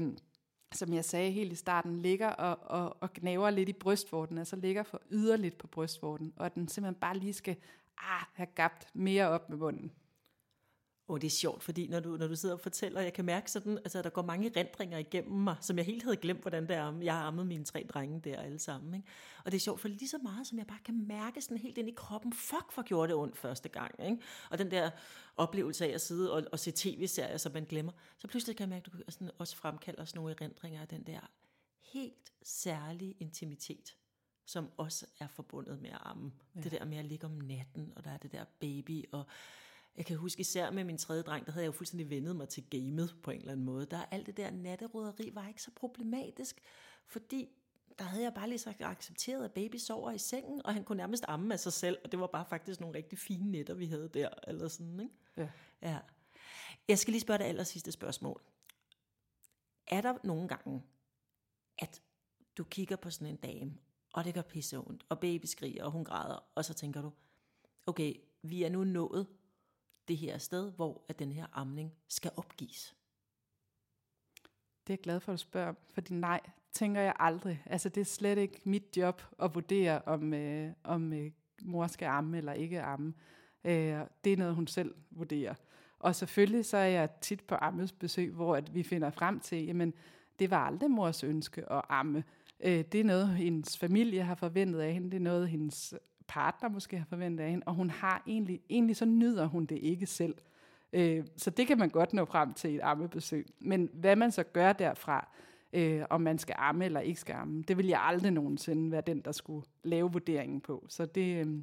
som 0.73 0.93
jeg 0.93 1.05
sagde 1.05 1.31
helt 1.31 1.51
i 1.51 1.55
starten, 1.55 2.01
ligger 2.01 2.29
og, 2.29 2.59
og, 2.61 2.97
og 3.01 3.13
gnaver 3.13 3.49
lidt 3.49 3.69
i 3.69 3.73
brystvorten, 3.73 4.37
altså 4.37 4.55
ligger 4.55 4.83
for 4.83 5.01
yderligt 5.11 5.57
på 5.57 5.67
brystvorten, 5.67 6.33
og 6.35 6.45
at 6.45 6.55
den 6.55 6.67
simpelthen 6.67 6.99
bare 6.99 7.17
lige 7.17 7.33
skal 7.33 7.55
ah, 8.01 8.25
have 8.33 8.47
gabt 8.55 8.95
mere 8.95 9.27
op 9.27 9.49
med 9.49 9.57
munden. 9.57 9.91
Og 11.11 11.21
det 11.21 11.27
er 11.27 11.31
sjovt, 11.31 11.63
fordi 11.63 11.87
når 11.87 11.99
du, 11.99 12.17
når 12.17 12.27
du 12.27 12.35
sidder 12.35 12.55
og 12.55 12.61
fortæller, 12.61 13.01
jeg 13.01 13.13
kan 13.13 13.25
mærke 13.25 13.51
sådan, 13.51 13.77
altså, 13.77 13.97
at 13.97 14.03
der 14.03 14.09
går 14.09 14.21
mange 14.21 14.51
rendringer 14.55 14.97
igennem 14.97 15.39
mig, 15.39 15.55
som 15.61 15.77
jeg 15.77 15.85
helt 15.85 16.03
havde 16.03 16.17
glemt, 16.17 16.41
hvordan 16.41 16.67
det 16.67 16.75
er. 16.75 16.99
Jeg 17.01 17.13
har 17.13 17.23
ammet 17.23 17.47
mine 17.47 17.65
tre 17.65 17.85
drenge 17.89 18.19
der 18.19 18.39
alle 18.39 18.59
sammen. 18.59 18.93
Ikke? 18.93 19.07
Og 19.45 19.51
det 19.51 19.57
er 19.57 19.59
sjovt, 19.59 19.79
for 19.81 19.87
lige 19.87 20.09
så 20.09 20.17
meget, 20.17 20.47
som 20.47 20.57
jeg 20.57 20.67
bare 20.67 20.79
kan 20.85 21.07
mærke 21.07 21.41
sådan 21.41 21.57
helt 21.57 21.77
ind 21.77 21.89
i 21.89 21.93
kroppen, 21.95 22.33
fuck, 22.33 22.71
for 22.71 22.81
gjorde 22.81 23.07
det 23.07 23.15
ondt 23.15 23.37
første 23.37 23.69
gang. 23.69 24.05
Ikke? 24.05 24.17
Og 24.49 24.57
den 24.57 24.71
der 24.71 24.89
oplevelse 25.37 25.85
af 25.85 25.89
at 25.89 26.01
sidde 26.01 26.33
og, 26.33 26.43
og 26.51 26.59
se 26.59 26.71
tv-serier, 26.71 27.37
som 27.37 27.51
man 27.53 27.65
glemmer, 27.65 27.91
så 28.17 28.27
pludselig 28.27 28.57
kan 28.57 28.63
jeg 28.63 28.69
mærke, 28.69 28.91
at 28.93 28.93
du 28.93 29.11
sådan 29.11 29.31
også 29.37 29.55
fremkalder 29.55 30.05
sådan 30.05 30.17
nogle 30.17 30.35
erindringer 30.39 30.81
af 30.81 30.87
den 30.87 31.03
der 31.03 31.19
helt 31.79 32.33
særlige 32.43 33.15
intimitet 33.19 33.95
som 34.51 34.69
også 34.77 35.05
er 35.19 35.27
forbundet 35.27 35.81
med 35.81 35.89
at 35.89 35.97
amme. 36.01 36.31
Ja. 36.55 36.61
Det 36.61 36.71
der 36.71 36.85
med 36.85 36.97
at 36.97 37.05
ligge 37.05 37.25
om 37.25 37.31
natten, 37.31 37.93
og 37.95 38.03
der 38.03 38.11
er 38.11 38.17
det 38.17 38.31
der 38.31 38.45
baby, 38.59 39.05
og 39.11 39.25
jeg 39.97 40.05
kan 40.05 40.17
huske 40.17 40.39
især 40.39 40.71
med 40.71 40.83
min 40.83 40.97
tredje 40.97 41.21
dreng, 41.21 41.45
der 41.45 41.51
havde 41.51 41.63
jeg 41.63 41.67
jo 41.67 41.77
fuldstændig 41.77 42.09
vendet 42.09 42.35
mig 42.35 42.49
til 42.49 42.63
gamet 42.69 43.15
på 43.23 43.31
en 43.31 43.39
eller 43.39 43.51
anden 43.51 43.65
måde. 43.65 43.85
Der 43.85 43.97
er 43.97 44.05
alt 44.11 44.25
det 44.25 44.37
der 44.37 44.51
natteråderi 44.51 45.29
var 45.33 45.47
ikke 45.47 45.61
så 45.61 45.71
problematisk, 45.75 46.61
fordi 47.05 47.49
der 47.99 48.05
havde 48.05 48.23
jeg 48.23 48.33
bare 48.33 48.49
lige 48.49 48.59
så 48.59 48.73
accepteret, 48.79 49.45
at 49.45 49.51
baby 49.51 49.75
sover 49.75 50.11
i 50.11 50.17
sengen, 50.17 50.65
og 50.65 50.73
han 50.73 50.83
kunne 50.83 50.97
nærmest 50.97 51.25
amme 51.27 51.53
af 51.53 51.59
sig 51.59 51.73
selv, 51.73 51.97
og 52.03 52.11
det 52.11 52.19
var 52.19 52.27
bare 52.27 52.45
faktisk 52.45 52.79
nogle 52.79 52.97
rigtig 52.97 53.19
fine 53.19 53.51
nætter, 53.51 53.73
vi 53.73 53.85
havde 53.85 54.09
der, 54.13 54.29
eller 54.47 54.67
sådan, 54.67 54.99
ikke? 54.99 55.15
Ja. 55.37 55.49
ja. 55.81 55.99
Jeg 56.87 56.99
skal 56.99 57.11
lige 57.11 57.21
spørge 57.21 57.37
det 57.37 57.45
aller 57.45 57.63
sidste 57.63 57.91
spørgsmål. 57.91 58.41
Er 59.87 60.01
der 60.01 60.17
nogle 60.23 60.47
gange, 60.47 60.83
at 61.79 62.01
du 62.57 62.63
kigger 62.63 62.95
på 62.95 63.09
sådan 63.09 63.27
en 63.27 63.35
dame, 63.35 63.77
og 64.13 64.25
det 64.25 64.33
gør 64.33 64.41
pisse 64.41 64.77
ondt, 64.77 65.05
og 65.09 65.19
baby 65.19 65.45
skriger, 65.45 65.83
og 65.83 65.91
hun 65.91 66.03
græder, 66.03 66.43
og 66.55 66.65
så 66.65 66.73
tænker 66.73 67.01
du, 67.01 67.11
okay, 67.87 68.13
vi 68.41 68.63
er 68.63 68.69
nu 68.69 68.83
nået 68.83 69.27
det 70.07 70.17
her 70.17 70.37
sted, 70.37 70.71
hvor 70.71 71.05
at 71.09 71.19
den 71.19 71.31
her 71.31 71.45
amning 71.53 71.93
skal 72.07 72.31
opgives? 72.35 72.95
Det 74.87 74.93
er 74.93 74.97
jeg 74.97 75.03
glad 75.03 75.19
for, 75.19 75.31
at 75.31 75.39
du 75.39 75.41
spørger, 75.41 75.73
fordi 75.93 76.13
nej, 76.13 76.39
tænker 76.73 77.01
jeg 77.01 77.13
aldrig. 77.19 77.63
Altså 77.65 77.89
det 77.89 78.01
er 78.01 78.05
slet 78.05 78.37
ikke 78.37 78.61
mit 78.63 78.97
job 78.97 79.21
at 79.39 79.55
vurdere, 79.55 80.01
om, 80.01 80.33
øh, 80.33 80.73
om 80.83 81.13
øh, 81.13 81.31
mor 81.61 81.87
skal 81.87 82.05
amme 82.05 82.37
eller 82.37 82.53
ikke 82.53 82.81
amme. 82.81 83.13
Øh, 83.63 83.99
det 84.23 84.33
er 84.33 84.37
noget, 84.37 84.55
hun 84.55 84.67
selv 84.67 84.95
vurderer. 85.11 85.53
Og 85.99 86.15
selvfølgelig 86.15 86.65
så 86.65 86.77
er 86.77 86.85
jeg 86.85 87.09
tit 87.21 87.43
på 87.43 87.55
ammes 87.55 87.91
besøg, 87.91 88.31
hvor 88.31 88.55
at 88.55 88.73
vi 88.73 88.83
finder 88.83 89.09
frem 89.09 89.39
til, 89.39 89.65
jamen 89.65 89.93
det 90.39 90.51
var 90.51 90.65
aldrig 90.65 90.91
mors 90.91 91.23
ønske 91.23 91.71
at 91.71 91.81
amme. 91.89 92.17
Øh, 92.17 92.23
Øh, 92.63 92.83
det 92.91 92.99
er 92.99 93.03
noget, 93.03 93.29
hendes 93.29 93.77
familie 93.77 94.23
har 94.23 94.35
forventet 94.35 94.79
af 94.79 94.93
hende, 94.93 95.11
det 95.11 95.17
er 95.17 95.21
noget, 95.21 95.49
hendes 95.49 95.93
partner 96.27 96.69
måske 96.69 96.97
har 96.97 97.05
forventet 97.05 97.43
af 97.43 97.49
hende, 97.49 97.63
og 97.65 97.73
hun 97.73 97.89
har 97.89 98.23
egentlig, 98.27 98.61
egentlig 98.69 98.95
så 98.95 99.05
nyder 99.05 99.45
hun 99.45 99.65
det 99.65 99.77
ikke 99.77 100.05
selv. 100.05 100.35
Øh, 100.93 101.25
så 101.37 101.49
det 101.49 101.67
kan 101.67 101.77
man 101.77 101.89
godt 101.89 102.13
nå 102.13 102.25
frem 102.25 102.53
til 102.53 102.75
et 102.75 102.81
ammebesøg. 102.83 103.47
Men 103.59 103.89
hvad 103.93 104.15
man 104.15 104.31
så 104.31 104.43
gør 104.43 104.73
derfra, 104.73 105.27
øh, 105.73 106.03
om 106.09 106.21
man 106.21 106.37
skal 106.37 106.55
amme 106.57 106.85
eller 106.85 106.99
ikke 106.99 107.19
skal 107.19 107.35
amme, 107.35 107.63
det 107.63 107.77
vil 107.77 107.87
jeg 107.87 108.01
aldrig 108.03 108.31
nogensinde 108.31 108.91
være 108.91 109.03
den, 109.07 109.21
der 109.21 109.31
skulle 109.31 109.65
lave 109.83 110.11
vurderingen 110.11 110.61
på. 110.61 110.85
Så 110.89 111.05
det, 111.05 111.45
øh, 111.45 111.53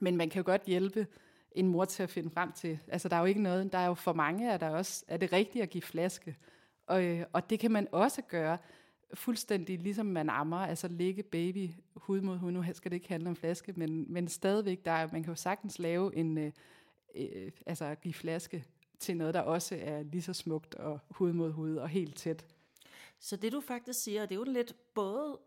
men 0.00 0.16
man 0.16 0.30
kan 0.30 0.40
jo 0.40 0.46
godt 0.46 0.62
hjælpe 0.66 1.06
en 1.52 1.68
mor 1.68 1.84
til 1.84 2.02
at 2.02 2.10
finde 2.10 2.30
frem 2.30 2.52
til, 2.52 2.78
altså 2.88 3.08
der 3.08 3.16
er 3.16 3.20
jo 3.20 3.26
ikke 3.26 3.42
noget, 3.42 3.72
der 3.72 3.78
er 3.78 3.86
jo 3.86 3.94
for 3.94 4.12
mange, 4.12 4.52
at 4.52 4.60
der 4.60 4.68
også 4.68 5.04
er 5.08 5.16
det 5.16 5.32
rigtigt 5.32 5.62
at 5.62 5.70
give 5.70 5.82
flaske. 5.82 6.36
Og, 6.86 7.04
øh, 7.04 7.24
og 7.32 7.50
det 7.50 7.60
kan 7.60 7.70
man 7.70 7.88
også 7.92 8.22
gøre, 8.22 8.58
fuldstændig 9.14 9.78
ligesom 9.78 10.06
man 10.06 10.30
ammer, 10.30 10.56
altså 10.56 10.88
ligge 10.88 11.22
baby 11.22 11.70
hud 11.96 12.20
mod 12.20 12.38
hud. 12.38 12.52
Nu 12.52 12.64
skal 12.72 12.90
det 12.90 12.96
ikke 12.96 13.08
handle 13.08 13.28
om 13.28 13.36
flaske, 13.36 13.72
men, 13.72 14.12
men 14.12 14.28
stadigvæk, 14.28 14.84
der, 14.84 15.08
man 15.12 15.22
kan 15.22 15.32
jo 15.32 15.34
sagtens 15.34 15.78
lave 15.78 16.16
en, 16.16 16.38
øh, 16.38 16.52
øh, 17.14 17.52
altså 17.66 17.94
give 17.94 18.14
flaske 18.14 18.64
til 18.98 19.16
noget, 19.16 19.34
der 19.34 19.40
også 19.40 19.78
er 19.80 20.02
lige 20.02 20.22
så 20.22 20.32
smukt 20.32 20.74
og 20.74 21.00
hud 21.10 21.32
mod 21.32 21.52
hud 21.52 21.76
og 21.76 21.88
helt 21.88 22.16
tæt. 22.16 22.46
Så 23.18 23.36
det 23.36 23.52
du 23.52 23.60
faktisk 23.60 24.02
siger, 24.02 24.22
det 24.22 24.32
er 24.32 24.38
jo 24.38 24.44
lidt 24.44 24.94
både 24.94 25.38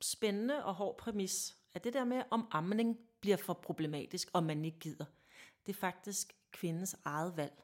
spændende 0.00 0.64
og 0.64 0.74
hård 0.74 0.98
præmis, 0.98 1.56
at 1.74 1.84
det 1.84 1.92
der 1.92 2.04
med, 2.04 2.22
om 2.30 2.48
amning 2.50 2.98
bliver 3.20 3.36
for 3.36 3.52
problematisk, 3.52 4.30
og 4.32 4.44
man 4.44 4.64
ikke 4.64 4.78
gider, 4.78 5.04
det 5.66 5.72
er 5.72 5.76
faktisk 5.80 6.32
kvindens 6.52 6.96
eget 7.04 7.36
valg. 7.36 7.62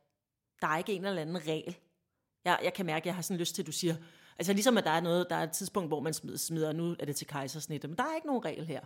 Der 0.61 0.67
er 0.67 0.79
ikke 0.79 0.93
en 0.93 1.05
eller 1.05 1.23
anden 1.23 1.47
regel. 1.47 1.77
Jeg, 2.45 2.61
jeg 2.63 2.75
kan 2.75 2.87
mærke, 2.87 3.03
at 3.03 3.07
jeg 3.07 3.15
har 3.15 3.23
sådan 3.23 3.41
lyst 3.41 3.55
til, 3.55 3.63
at 3.63 3.67
du 3.67 3.73
siger, 3.73 3.95
Altså 4.39 4.53
ligesom 4.53 4.79
at 4.79 4.85
der 4.85 4.91
er 4.91 5.01
noget, 5.01 5.27
der 5.31 5.37
er 5.37 5.43
et 5.43 5.51
tidspunkt, 5.51 5.91
hvor 5.91 6.01
man 6.01 6.15
smider, 6.15 6.73
nu 6.73 6.97
er 6.99 7.05
det 7.05 7.17
til 7.17 7.27
kejsersnit, 7.27 7.85
men 7.85 7.97
der 7.97 8.03
er 8.03 8.15
ikke 8.15 8.27
nogen 8.27 8.45
regel 8.45 8.67
her. 8.67 8.81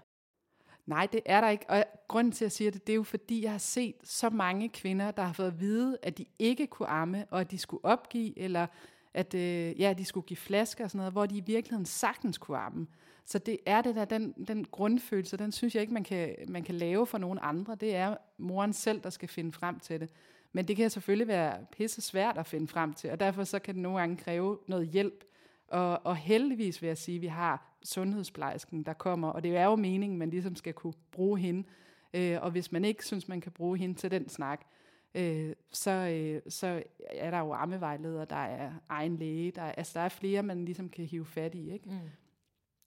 Nej, 0.87 1.09
det 1.13 1.21
er 1.27 1.41
der 1.41 1.49
ikke. 1.49 1.71
Og 1.71 1.85
grunden 2.09 2.33
til, 2.33 2.45
at 2.45 2.47
jeg 2.47 2.53
siger 2.53 2.71
det, 2.71 2.87
det 2.87 2.93
er 2.93 2.97
jo 2.97 3.03
fordi, 3.03 3.43
jeg 3.43 3.51
har 3.51 3.59
set 3.59 3.95
så 4.05 4.31
mange 4.31 4.69
kvinder, 4.69 5.11
der 5.11 5.23
har 5.23 5.33
fået 5.33 5.47
at 5.47 5.61
vide, 5.61 5.99
at 6.03 6.19
de 6.19 6.27
ikke 6.39 6.67
kunne 6.67 6.89
amme, 6.89 7.27
og 7.31 7.41
at 7.41 7.51
de 7.51 7.59
skulle 7.59 7.85
opgive, 7.85 8.39
eller 8.39 8.67
at 9.15 9.35
øh, 9.35 9.81
ja, 9.81 9.95
de 9.99 10.05
skulle 10.05 10.27
give 10.27 10.37
flasker 10.37 10.85
og 10.85 10.91
sådan 10.91 10.99
noget, 10.99 11.13
hvor 11.13 11.27
de 11.27 11.37
i 11.37 11.43
virkeligheden 11.47 11.87
sagtens 11.87 12.39
kunne 12.39 12.59
amme. 12.59 12.87
Så 13.25 13.39
det 13.39 13.59
er 13.67 13.83
det 13.83 13.95
der, 13.95 14.05
den, 14.05 14.33
den 14.49 14.65
grundfølelse, 14.65 15.37
den 15.37 15.53
synes 15.53 15.75
jeg 15.75 15.81
ikke, 15.81 15.95
man 15.95 16.05
kan, 16.05 16.35
man 16.49 16.63
kan 16.63 16.75
lave 16.75 17.07
for 17.07 17.19
nogen 17.19 17.39
andre. 17.43 17.75
Det 17.75 17.95
er 17.95 18.17
moren 18.39 18.73
selv, 18.73 19.01
der 19.01 19.11
skal 19.11 19.29
finde 19.29 19.53
frem 19.53 19.81
til 19.81 20.01
det. 20.01 20.11
Men 20.53 20.69
det 20.69 20.77
kan 20.77 20.91
selvfølgelig 20.91 21.29
være 21.29 21.67
pisse 21.73 22.01
svært 22.01 22.39
at 22.39 22.47
finde 22.47 22.69
frem 22.69 22.93
til, 22.95 23.11
og 23.11 23.21
derfor 23.21 23.45
så 23.45 23.59
kan 23.59 23.75
det 23.75 23.83
nogle 23.83 23.99
gange 23.99 24.17
kræve 24.17 24.59
noget 24.69 24.89
hjælp. 24.89 25.25
Og, 25.73 26.07
og 26.07 26.17
heldigvis 26.17 26.83
vil 26.83 26.87
jeg 26.87 26.99
sige, 26.99 27.17
at 27.17 27.23
vi 27.23 27.27
har 27.27 27.79
sundhedsplejersken, 27.85 28.83
der 28.83 28.93
kommer, 28.93 29.29
og 29.29 29.43
det 29.43 29.57
er 29.57 29.65
jo 29.65 29.77
meningen, 29.77 30.19
man 30.19 30.31
ligesom 30.31 30.57
skal 30.57 30.75
kunne 30.75 30.95
bruge 31.13 31.39
hende. 31.39 31.69
Øh, 32.15 32.39
og 32.43 32.51
hvis 32.51 32.73
man 32.73 32.85
ikke 32.85 33.07
synes, 33.07 33.29
man 33.29 33.41
kan 33.41 33.53
bruge 33.53 33.79
hende 33.79 33.95
til 33.95 34.11
den 34.11 34.29
snak, 34.29 34.67
øh, 35.15 35.55
så, 35.71 35.91
øh, 35.91 36.43
så 36.49 36.83
er 37.11 37.31
der 37.31 37.39
jo 37.39 37.53
ammevejledere, 37.53 38.25
der 38.25 38.37
er 38.37 38.73
egen 38.89 39.17
læge, 39.17 39.51
der 39.51 39.63
er, 39.63 39.73
altså 39.73 39.99
der 39.99 40.05
er 40.05 40.09
flere, 40.09 40.43
man 40.43 40.65
ligesom 40.65 40.89
kan 40.89 41.07
hive 41.07 41.27
fat 41.27 41.55
i. 41.55 41.73
Ikke? 41.73 41.91
Mm. 41.91 42.11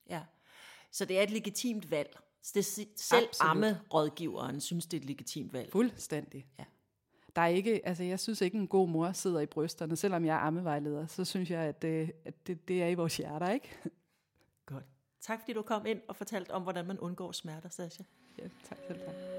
Ja, 0.10 0.22
så 0.92 1.06
det 1.06 1.20
er 1.20 1.24
et 1.24 1.32
legitimt 1.32 1.92
valg. 1.92 2.18
Det, 2.54 2.66
selv 2.96 3.30
amme-rådgiveren 3.40 4.62
synes, 4.62 4.86
det 4.86 4.98
er 4.98 5.02
et 5.02 5.08
legitimt 5.08 5.54
valg. 5.54 5.72
Fuldstændig. 5.72 6.48
Ja. 6.60 6.64
Der 7.36 7.42
er 7.42 7.48
ikke, 7.48 7.88
altså 7.88 8.04
jeg 8.04 8.20
synes 8.20 8.42
ikke, 8.42 8.58
en 8.58 8.68
god 8.68 8.90
mor 8.90 9.12
sidder 9.12 9.40
i 9.40 9.46
brysterne, 9.46 9.96
selvom 9.96 10.26
jeg 10.26 10.36
er 10.36 10.40
ammevejleder, 10.40 11.06
så 11.08 11.26
synes 11.26 11.52
jeg, 11.52 11.62
at, 11.62 11.82
det, 11.82 12.12
at 12.26 12.48
det, 12.48 12.68
det 12.68 12.84
er 12.84 12.88
i 12.88 12.94
vores 12.94 13.18
hjerter, 13.18 13.50
ikke? 13.50 13.78
Godt. 14.66 14.84
Tak 15.22 15.40
fordi 15.40 15.54
du 15.54 15.62
kom 15.62 15.86
ind 15.86 16.02
og 16.08 16.16
fortalte 16.16 16.52
om, 16.52 16.62
hvordan 16.62 16.86
man 16.86 17.00
undgår 17.00 17.32
smerter, 17.32 17.70
Sasha. 17.70 18.04
Ja, 18.38 18.44
tak 18.70 18.78
selv. 18.88 19.00
Tak. 19.00 19.35